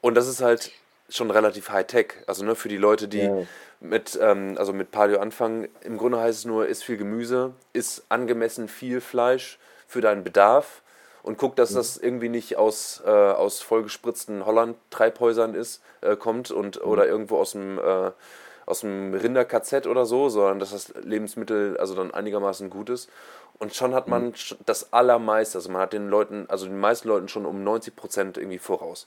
Und 0.00 0.14
das 0.14 0.26
ist 0.26 0.42
halt 0.42 0.72
schon 1.08 1.30
relativ 1.30 1.70
Hightech. 1.70 2.14
Also 2.26 2.44
ne, 2.44 2.56
für 2.56 2.68
die 2.68 2.76
Leute, 2.76 3.06
die 3.06 3.20
ja. 3.20 3.42
mit, 3.80 4.18
ähm, 4.20 4.56
also 4.58 4.72
mit 4.72 4.90
Paleo 4.90 5.20
anfangen, 5.20 5.68
im 5.82 5.98
Grunde 5.98 6.18
heißt 6.18 6.40
es 6.40 6.44
nur, 6.44 6.66
isst 6.66 6.84
viel 6.84 6.96
Gemüse, 6.96 7.52
isst 7.72 8.04
angemessen 8.08 8.68
viel 8.68 9.00
Fleisch 9.00 9.58
für 9.86 10.00
deinen 10.00 10.24
Bedarf 10.24 10.82
und 11.22 11.38
guck, 11.38 11.56
dass 11.56 11.70
mhm. 11.70 11.76
das 11.76 11.96
irgendwie 11.96 12.28
nicht 12.28 12.56
aus, 12.56 13.02
äh, 13.04 13.10
aus 13.10 13.60
vollgespritzten 13.60 14.44
Holland-Treibhäusern 14.44 15.54
ist, 15.54 15.82
äh, 16.00 16.16
kommt 16.16 16.50
und 16.50 16.80
mhm. 16.80 16.90
oder 16.90 17.06
irgendwo 17.06 17.38
aus 17.38 17.52
dem 17.52 17.78
äh, 17.78 18.10
aus 18.66 18.80
dem 18.80 19.14
Rinder-KZ 19.14 19.86
oder 19.86 20.04
so, 20.04 20.28
sondern 20.28 20.58
dass 20.58 20.72
das 20.72 20.92
Lebensmittel 21.02 21.76
also 21.78 21.94
dann 21.94 22.12
einigermaßen 22.12 22.68
gut 22.68 22.90
ist. 22.90 23.08
Und 23.58 23.74
schon 23.74 23.94
hat 23.94 24.08
man 24.08 24.26
mhm. 24.26 24.34
das 24.66 24.92
Allermeiste, 24.92 25.58
also 25.58 25.70
man 25.70 25.82
hat 25.82 25.92
den 25.92 26.08
Leuten, 26.08 26.46
also 26.48 26.66
den 26.66 26.78
meisten 26.78 27.08
Leuten 27.08 27.28
schon 27.28 27.46
um 27.46 27.64
90 27.64 27.96
Prozent 27.96 28.36
irgendwie 28.36 28.58
voraus. 28.58 29.06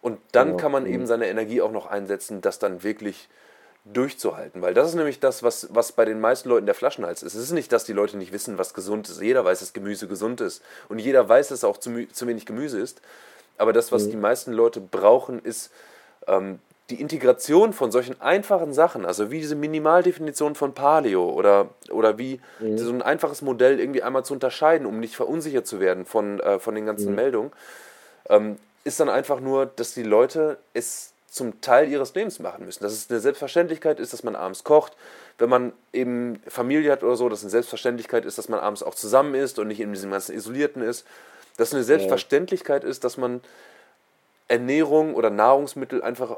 Und 0.00 0.18
dann 0.32 0.50
ja, 0.50 0.56
kann 0.56 0.72
man 0.72 0.86
eben 0.86 1.06
seine 1.06 1.28
Energie 1.28 1.60
auch 1.60 1.70
noch 1.70 1.86
einsetzen, 1.86 2.40
das 2.40 2.58
dann 2.58 2.82
wirklich 2.82 3.28
durchzuhalten. 3.84 4.62
Weil 4.62 4.74
das 4.74 4.88
ist 4.88 4.94
nämlich 4.94 5.20
das, 5.20 5.42
was, 5.42 5.68
was 5.70 5.92
bei 5.92 6.04
den 6.04 6.20
meisten 6.20 6.48
Leuten 6.48 6.66
der 6.66 6.74
Flaschenhals 6.74 7.22
ist. 7.22 7.34
Es 7.34 7.42
ist 7.42 7.52
nicht, 7.52 7.72
dass 7.72 7.84
die 7.84 7.92
Leute 7.92 8.16
nicht 8.16 8.32
wissen, 8.32 8.58
was 8.58 8.74
gesund 8.74 9.08
ist. 9.08 9.20
Jeder 9.20 9.44
weiß, 9.44 9.60
dass 9.60 9.72
Gemüse 9.72 10.08
gesund 10.08 10.40
ist. 10.40 10.62
Und 10.88 10.98
jeder 10.98 11.28
weiß, 11.28 11.48
dass 11.48 11.64
auch 11.64 11.76
zu, 11.76 12.08
zu 12.08 12.26
wenig 12.26 12.46
Gemüse 12.46 12.80
ist. 12.80 13.00
Aber 13.58 13.72
das, 13.72 13.92
was 13.92 14.06
mhm. 14.06 14.10
die 14.10 14.16
meisten 14.16 14.52
Leute 14.52 14.80
brauchen, 14.80 15.38
ist 15.40 15.70
ähm, 16.26 16.58
die 16.90 17.00
Integration 17.00 17.72
von 17.72 17.90
solchen 17.90 18.20
einfachen 18.20 18.72
Sachen, 18.72 19.04
also 19.04 19.30
wie 19.30 19.40
diese 19.40 19.56
Minimaldefinition 19.56 20.54
von 20.54 20.72
Paleo 20.72 21.28
oder, 21.30 21.70
oder 21.90 22.16
wie 22.16 22.40
mhm. 22.60 22.78
so 22.78 22.90
ein 22.90 23.02
einfaches 23.02 23.42
Modell 23.42 23.80
irgendwie 23.80 24.02
einmal 24.02 24.24
zu 24.24 24.34
unterscheiden, 24.34 24.86
um 24.86 25.00
nicht 25.00 25.16
verunsichert 25.16 25.66
zu 25.66 25.80
werden 25.80 26.04
von, 26.04 26.38
äh, 26.40 26.60
von 26.60 26.74
den 26.76 26.86
ganzen 26.86 27.10
mhm. 27.10 27.16
Meldungen, 27.16 27.52
ähm, 28.28 28.56
ist 28.84 29.00
dann 29.00 29.08
einfach 29.08 29.40
nur, 29.40 29.66
dass 29.66 29.94
die 29.94 30.04
Leute 30.04 30.58
es 30.74 31.12
zum 31.28 31.60
Teil 31.60 31.88
ihres 31.90 32.14
Lebens 32.14 32.38
machen 32.38 32.64
müssen. 32.64 32.82
Dass 32.82 32.92
es 32.92 33.10
eine 33.10 33.18
Selbstverständlichkeit 33.20 33.98
ist, 33.98 34.12
dass 34.12 34.22
man 34.22 34.36
abends 34.36 34.62
kocht. 34.62 34.92
Wenn 35.38 35.50
man 35.50 35.72
eben 35.92 36.40
Familie 36.46 36.92
hat 36.92 37.02
oder 37.02 37.16
so, 37.16 37.28
dass 37.28 37.40
es 37.40 37.44
eine 37.44 37.50
Selbstverständlichkeit 37.50 38.24
ist, 38.24 38.38
dass 38.38 38.48
man 38.48 38.60
abends 38.60 38.82
auch 38.82 38.94
zusammen 38.94 39.34
ist 39.34 39.58
und 39.58 39.68
nicht 39.68 39.80
in 39.80 39.92
diesem 39.92 40.12
ganzen 40.12 40.34
Isolierten 40.34 40.82
ist. 40.82 41.04
Dass 41.58 41.68
es 41.68 41.74
eine 41.74 41.82
Selbstverständlichkeit 41.82 42.84
ist, 42.84 43.04
dass 43.04 43.16
man 43.16 43.42
Ernährung 44.48 45.14
oder 45.14 45.28
Nahrungsmittel 45.28 46.02
einfach 46.02 46.36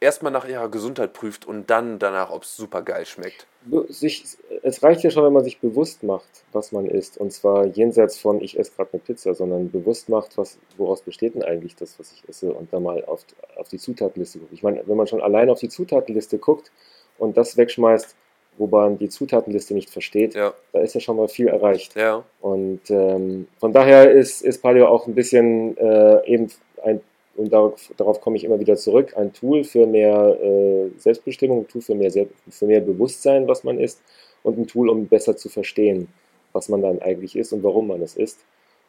erstmal 0.00 0.32
nach 0.32 0.48
ihrer 0.48 0.68
Gesundheit 0.68 1.12
prüft 1.12 1.46
und 1.46 1.70
dann 1.70 1.98
danach, 1.98 2.30
ob 2.30 2.42
es 2.42 2.56
super 2.56 2.82
geil 2.82 3.06
schmeckt. 3.06 3.46
Sich, 3.88 4.24
es 4.62 4.82
reicht 4.82 5.02
ja 5.02 5.10
schon, 5.10 5.24
wenn 5.24 5.34
man 5.34 5.44
sich 5.44 5.60
bewusst 5.60 6.02
macht, 6.02 6.44
was 6.52 6.72
man 6.72 6.86
isst. 6.86 7.18
Und 7.18 7.30
zwar 7.32 7.66
jenseits 7.66 8.18
von, 8.18 8.40
ich 8.40 8.58
esse 8.58 8.72
gerade 8.74 8.90
eine 8.94 9.02
Pizza, 9.02 9.34
sondern 9.34 9.70
bewusst 9.70 10.08
macht, 10.08 10.38
was, 10.38 10.58
woraus 10.78 11.02
besteht 11.02 11.34
denn 11.34 11.42
eigentlich 11.42 11.76
das, 11.76 11.98
was 11.98 12.12
ich 12.12 12.26
esse 12.28 12.52
und 12.52 12.72
dann 12.72 12.82
mal 12.82 13.04
auf, 13.04 13.24
auf 13.56 13.68
die 13.68 13.78
Zutatenliste 13.78 14.38
guckt. 14.38 14.52
Ich 14.52 14.62
meine, 14.62 14.82
wenn 14.86 14.96
man 14.96 15.06
schon 15.06 15.20
allein 15.20 15.50
auf 15.50 15.60
die 15.60 15.68
Zutatenliste 15.68 16.38
guckt 16.38 16.72
und 17.18 17.36
das 17.36 17.58
wegschmeißt, 17.58 18.16
wobei 18.56 18.84
man 18.84 18.98
die 18.98 19.10
Zutatenliste 19.10 19.74
nicht 19.74 19.90
versteht, 19.90 20.34
ja. 20.34 20.54
da 20.72 20.80
ist 20.80 20.94
ja 20.94 21.00
schon 21.00 21.16
mal 21.16 21.28
viel 21.28 21.48
erreicht. 21.48 21.94
Ja. 21.96 22.24
Und 22.40 22.90
ähm, 22.90 23.46
von 23.58 23.72
daher 23.74 24.10
ist, 24.10 24.40
ist 24.40 24.62
Paleo 24.62 24.88
auch 24.88 25.06
ein 25.06 25.14
bisschen 25.14 25.76
äh, 25.76 26.26
eben 26.26 26.50
ein 26.82 27.02
und 27.40 27.52
darauf, 27.52 27.90
darauf, 27.96 28.20
komme 28.20 28.36
ich 28.36 28.44
immer 28.44 28.60
wieder 28.60 28.76
zurück, 28.76 29.16
ein 29.16 29.32
Tool 29.32 29.64
für 29.64 29.86
mehr 29.86 30.36
äh, 30.42 30.90
Selbstbestimmung, 30.98 31.60
ein 31.60 31.68
Tool 31.68 31.80
für 31.80 31.94
mehr, 31.94 32.10
für 32.12 32.66
mehr 32.66 32.80
Bewusstsein, 32.80 33.48
was 33.48 33.64
man 33.64 33.78
ist, 33.78 34.02
und 34.42 34.58
ein 34.58 34.66
Tool, 34.66 34.90
um 34.90 35.06
besser 35.06 35.36
zu 35.36 35.48
verstehen, 35.48 36.08
was 36.52 36.68
man 36.68 36.82
dann 36.82 37.00
eigentlich 37.00 37.36
ist 37.36 37.52
und 37.52 37.62
warum 37.62 37.88
man 37.88 38.02
es 38.02 38.14
ist. 38.16 38.40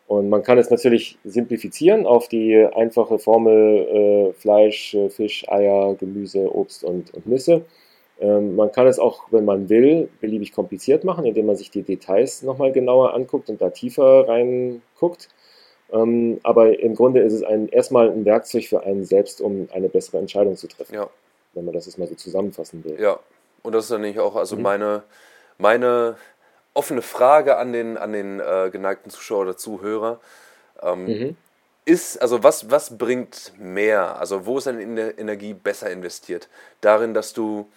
Und 0.07 0.27
man 0.27 0.43
kann 0.43 0.57
es 0.57 0.69
natürlich 0.69 1.17
simplifizieren 1.23 2.05
auf 2.05 2.27
die 2.27 2.57
einfache 2.57 3.19
Formel 3.19 3.87
äh, 3.87 4.33
Fleisch, 4.33 4.93
äh, 4.95 5.09
Fisch, 5.09 5.47
Eier, 5.47 5.95
Gemüse, 5.95 6.53
Obst 6.53 6.83
und, 6.83 7.13
und 7.13 7.27
Nüsse. 7.27 7.63
Ähm, 8.19 8.57
man 8.57 8.73
kann 8.73 8.87
es 8.87 8.99
auch, 8.99 9.23
wenn 9.31 9.45
man 9.45 9.69
will, 9.69 10.09
beliebig 10.19 10.51
kompliziert 10.51 11.05
machen, 11.05 11.25
indem 11.25 11.45
man 11.45 11.55
sich 11.55 11.71
die 11.71 11.83
Details 11.83 12.43
nochmal 12.43 12.73
genauer 12.73 13.13
anguckt 13.13 13.49
und 13.49 13.61
da 13.61 13.69
tiefer 13.69 14.27
reinguckt. 14.27 15.29
Ähm, 15.91 16.39
aber 16.43 16.79
im 16.79 16.95
Grunde 16.95 17.21
ist 17.21 17.33
es 17.33 17.43
ein, 17.43 17.67
erstmal 17.67 18.09
ein 18.09 18.25
Werkzeug 18.25 18.65
für 18.65 18.83
einen 18.83 19.03
selbst, 19.05 19.41
um 19.41 19.67
eine 19.73 19.89
bessere 19.89 20.19
Entscheidung 20.19 20.55
zu 20.55 20.67
treffen. 20.67 20.95
Ja. 20.95 21.09
Wenn 21.53 21.65
man 21.65 21.73
das 21.73 21.85
jetzt 21.85 21.97
mal 21.97 22.07
so 22.07 22.15
zusammenfassen 22.15 22.83
will. 22.83 22.99
Ja, 22.99 23.19
und 23.63 23.73
das 23.73 23.85
ist 23.85 23.91
dann 23.91 24.01
nicht 24.01 24.19
auch 24.19 24.35
also 24.35 24.55
mhm. 24.55 24.61
meine, 24.61 25.03
meine 25.57 26.15
offene 26.73 27.01
Frage 27.01 27.57
an 27.57 27.73
den, 27.73 27.97
an 27.97 28.13
den 28.13 28.39
äh, 28.39 28.69
geneigten 28.71 29.09
Zuschauer 29.09 29.41
oder 29.41 29.57
Zuhörer. 29.57 30.19
Ähm, 30.81 31.05
mhm. 31.05 31.37
Ist, 31.83 32.21
also 32.21 32.43
was, 32.43 32.69
was 32.69 32.97
bringt 32.97 33.53
mehr? 33.57 34.19
Also 34.19 34.45
wo 34.45 34.59
ist 34.59 34.67
deine 34.67 35.11
Energie 35.17 35.53
besser 35.53 35.89
investiert? 35.89 36.47
Darin, 36.79 37.13
dass 37.13 37.33
du 37.33 37.67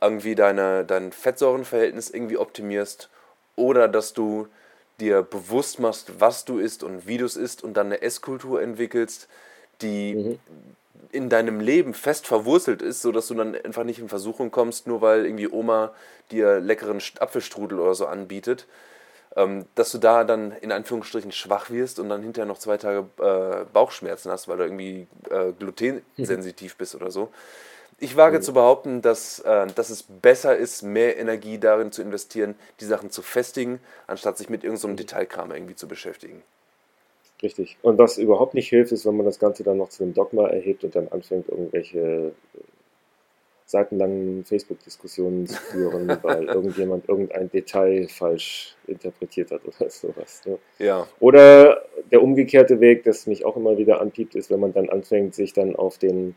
irgendwie 0.00 0.34
deine, 0.34 0.84
dein 0.84 1.12
Fettsäurenverhältnis 1.12 2.10
irgendwie 2.10 2.38
optimierst 2.38 3.10
oder 3.56 3.86
dass 3.86 4.14
du 4.14 4.48
dir 5.00 5.22
bewusst 5.22 5.80
machst, 5.80 6.20
was 6.20 6.44
du 6.44 6.58
isst 6.58 6.82
und 6.82 7.06
wie 7.06 7.18
du 7.18 7.24
es 7.24 7.36
isst 7.36 7.64
und 7.64 7.74
dann 7.74 7.86
eine 7.86 8.02
Esskultur 8.02 8.62
entwickelst, 8.62 9.28
die 9.82 10.14
mhm. 10.14 10.38
in 11.12 11.28
deinem 11.28 11.60
Leben 11.60 11.94
fest 11.94 12.26
verwurzelt 12.26 12.82
ist, 12.82 13.02
sodass 13.02 13.28
du 13.28 13.34
dann 13.34 13.54
einfach 13.54 13.84
nicht 13.84 13.98
in 13.98 14.08
Versuchung 14.08 14.50
kommst, 14.50 14.86
nur 14.86 15.00
weil 15.00 15.24
irgendwie 15.24 15.48
Oma 15.48 15.92
dir 16.30 16.60
leckeren 16.60 17.00
Apfelstrudel 17.18 17.80
oder 17.80 17.94
so 17.94 18.06
anbietet, 18.06 18.66
ähm, 19.36 19.64
dass 19.74 19.92
du 19.92 19.98
da 19.98 20.24
dann 20.24 20.52
in 20.52 20.72
Anführungsstrichen 20.72 21.32
schwach 21.32 21.70
wirst 21.70 21.98
und 21.98 22.08
dann 22.08 22.22
hinterher 22.22 22.46
noch 22.46 22.58
zwei 22.58 22.76
Tage 22.76 23.06
äh, 23.20 23.64
Bauchschmerzen 23.72 24.30
hast, 24.30 24.48
weil 24.48 24.58
du 24.58 24.64
irgendwie 24.64 25.06
äh, 25.30 25.52
glutensensitiv 25.58 26.76
bist 26.76 26.94
oder 26.94 27.10
so. 27.10 27.30
Ich 28.02 28.16
wage 28.16 28.40
zu 28.40 28.54
behaupten, 28.54 29.02
dass, 29.02 29.40
äh, 29.40 29.66
dass 29.74 29.90
es 29.90 30.02
besser 30.02 30.56
ist, 30.56 30.82
mehr 30.82 31.18
Energie 31.18 31.58
darin 31.58 31.92
zu 31.92 32.00
investieren, 32.00 32.54
die 32.80 32.86
Sachen 32.86 33.10
zu 33.10 33.20
festigen, 33.20 33.78
anstatt 34.06 34.38
sich 34.38 34.48
mit 34.48 34.64
irgendeinem 34.64 34.80
so 34.80 34.88
mhm. 34.88 34.96
Detailkram 34.96 35.52
irgendwie 35.52 35.76
zu 35.76 35.86
beschäftigen. 35.86 36.42
Richtig. 37.42 37.76
Und 37.82 37.98
was 37.98 38.16
überhaupt 38.16 38.54
nicht 38.54 38.68
hilft, 38.68 38.92
ist, 38.92 39.04
wenn 39.04 39.16
man 39.16 39.26
das 39.26 39.38
Ganze 39.38 39.64
dann 39.64 39.76
noch 39.76 39.90
zu 39.90 40.02
einem 40.02 40.14
Dogma 40.14 40.48
erhebt 40.48 40.82
und 40.82 40.96
dann 40.96 41.08
anfängt, 41.08 41.48
irgendwelche 41.48 42.32
seitenlangen 43.66 44.44
Facebook-Diskussionen 44.44 45.46
zu 45.46 45.60
führen, 45.60 46.08
weil 46.22 46.44
irgendjemand 46.44 47.08
irgendein 47.08 47.50
Detail 47.50 48.08
falsch 48.08 48.76
interpretiert 48.86 49.50
hat 49.50 49.60
oder 49.64 49.90
sowas. 49.90 50.42
Ne? 50.46 50.58
Ja. 50.78 51.06
Oder 51.20 51.82
der 52.10 52.22
umgekehrte 52.22 52.80
Weg, 52.80 53.04
das 53.04 53.26
mich 53.26 53.44
auch 53.44 53.56
immer 53.56 53.78
wieder 53.78 54.00
anpiept, 54.00 54.34
ist, 54.34 54.50
wenn 54.50 54.60
man 54.60 54.72
dann 54.72 54.88
anfängt, 54.88 55.34
sich 55.34 55.52
dann 55.52 55.76
auf 55.76 55.98
den 55.98 56.34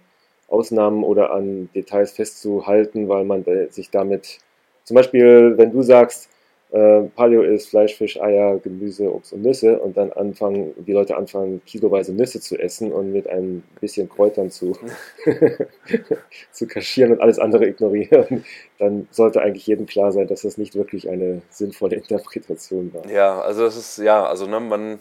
Ausnahmen 0.54 1.04
oder 1.04 1.32
an 1.32 1.70
Details 1.74 2.12
festzuhalten, 2.12 3.10
weil 3.10 3.26
man 3.26 3.44
sich 3.70 3.90
damit, 3.90 4.38
zum 4.84 4.96
Beispiel, 4.96 5.58
wenn 5.58 5.72
du 5.72 5.82
sagst, 5.82 6.30
äh, 6.74 7.04
Paleo 7.16 7.44
ist 7.44 7.70
Fleisch, 7.70 7.96
Fisch, 7.96 8.20
Eier, 8.20 8.58
Gemüse, 8.58 9.14
Obst 9.14 9.32
und 9.32 9.44
Nüsse 9.44 9.78
und 9.78 9.96
dann 9.96 10.12
anfangen, 10.12 10.74
die 10.88 10.92
Leute 10.92 11.16
anfangen, 11.16 11.62
kiloweise 11.68 12.14
Nüsse 12.14 12.42
zu 12.42 12.58
essen 12.58 12.92
und 12.92 13.14
mit 13.14 13.28
ein 13.30 13.64
bisschen 13.80 14.10
Kräutern 14.10 14.50
zu, 14.50 14.76
zu 16.52 16.66
kaschieren 16.66 17.12
und 17.12 17.22
alles 17.22 17.38
andere 17.38 17.68
ignorieren, 17.68 18.44
dann 18.80 19.08
sollte 19.12 19.44
eigentlich 19.44 19.68
jedem 19.68 19.86
klar 19.86 20.12
sein, 20.12 20.28
dass 20.28 20.42
das 20.42 20.58
nicht 20.58 20.74
wirklich 20.74 21.10
eine 21.10 21.44
sinnvolle 21.52 21.96
Interpretation 21.96 22.92
war. 22.92 23.08
Ja, 23.08 23.40
also 23.40 23.62
das 23.66 23.78
ist, 23.78 24.00
ja, 24.00 24.26
also 24.26 24.48
ne, 24.48 24.60
man, 24.60 24.98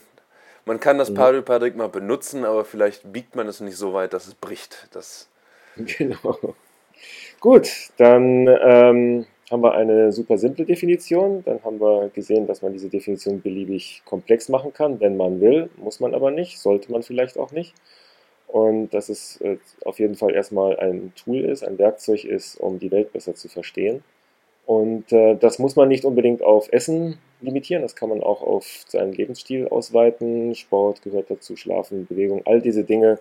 man 0.67 0.79
kann 0.79 0.99
das 0.99 1.09
mhm. 1.09 1.15
Paleo-Paradigma 1.15 1.87
benutzen, 1.87 2.45
aber 2.45 2.67
vielleicht 2.67 3.15
biegt 3.15 3.35
man 3.35 3.49
es 3.49 3.63
nicht 3.63 3.79
so 3.79 3.95
weit, 3.95 4.13
dass 4.13 4.27
es 4.27 4.35
bricht. 4.35 4.89
Das 4.93 5.31
Genau. 5.99 6.55
Gut, 7.41 7.69
dann 7.97 8.47
ähm, 8.47 9.27
haben 9.51 9.63
wir 9.63 9.75
eine 9.75 10.13
super 10.13 10.39
simple 10.39 10.65
Definition. 10.65 11.43
Dann 11.45 11.63
haben 11.65 11.81
wir 11.81 12.09
gesehen, 12.15 12.47
dass 12.47 12.63
man 12.63 12.73
diese 12.73 12.89
Definition 12.89 13.43
beliebig 13.43 14.03
komplex 14.05 14.49
machen 14.49 14.73
kann, 14.73 15.01
wenn 15.01 15.17
man 15.17 15.41
will. 15.41 15.69
Muss 15.77 16.01
man 16.01 16.15
aber 16.15 16.31
nicht, 16.31 16.59
sollte 16.59 16.93
man 16.93 17.03
vielleicht 17.03 17.39
auch 17.39 17.53
nicht. 17.53 17.75
Und 18.47 18.91
dass 18.91 19.09
es 19.09 19.41
äh, 19.41 19.57
auf 19.85 19.99
jeden 19.99 20.15
Fall 20.15 20.35
erstmal 20.35 20.79
ein 20.79 21.13
Tool 21.17 21.41
ist, 21.41 21.65
ein 21.65 21.79
Werkzeug 21.79 22.25
ist, 22.25 22.57
um 22.57 22.79
die 22.79 22.91
Welt 22.91 23.13
besser 23.13 23.35
zu 23.35 23.49
verstehen. 23.49 24.05
Und 24.67 25.13
äh, 25.13 25.35
das 25.37 25.59
muss 25.59 25.77
man 25.77 25.89
nicht 25.89 26.05
unbedingt 26.05 26.43
auf 26.43 26.73
Essen 26.73 27.19
limitieren, 27.41 27.83
das 27.83 27.97
kann 27.97 28.11
man 28.11 28.23
auch 28.23 28.43
auf 28.43 28.85
seinen 28.87 29.13
Lebensstil 29.13 29.69
ausweiten. 29.69 30.55
Sport 30.55 31.03
gehört 31.03 31.31
dazu, 31.31 31.57
Schlafen, 31.57 32.07
Bewegung, 32.07 32.43
all 32.45 32.61
diese 32.61 32.85
Dinge 32.85 33.19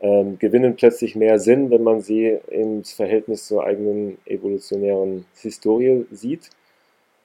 ähm, 0.00 0.38
gewinnen 0.38 0.76
plötzlich 0.76 1.16
mehr 1.16 1.38
Sinn, 1.38 1.70
wenn 1.70 1.82
man 1.82 2.00
sie 2.00 2.38
im 2.48 2.84
Verhältnis 2.84 3.46
zur 3.46 3.64
eigenen 3.64 4.18
evolutionären 4.26 5.26
Historie 5.36 6.06
sieht. 6.10 6.50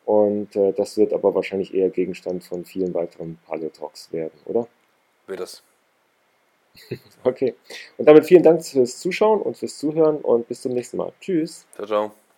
Und 0.06 0.56
äh, 0.56 0.74
das 0.74 0.98
wird 0.98 1.14
aber 1.14 1.36
wahrscheinlich 1.36 1.74
eher 1.74 1.90
Gegenstand 1.90 2.44
von 2.44 2.66
vielen 2.66 2.94
weiteren 2.94 3.38
Paleo-Talks 3.46 4.12
werden, 4.12 4.34
oder? 4.46 4.68
Wird 5.28 5.40
das. 5.42 5.62
okay. 7.24 7.54
Und 7.98 8.06
damit 8.08 8.26
vielen 8.26 8.44
Dank 8.44 8.66
fürs 8.66 9.00
Zuschauen 9.00 9.42
und 9.42 9.58
fürs 9.58 9.78
Zuhören 9.78 10.18
und 10.18 10.48
bis 10.48 10.62
zum 10.62 10.74
nächsten 10.74 10.98
Mal. 10.98 11.12
Tschüss. 11.20 11.66
Ciao, 11.76 11.86
ciao. 11.86 12.29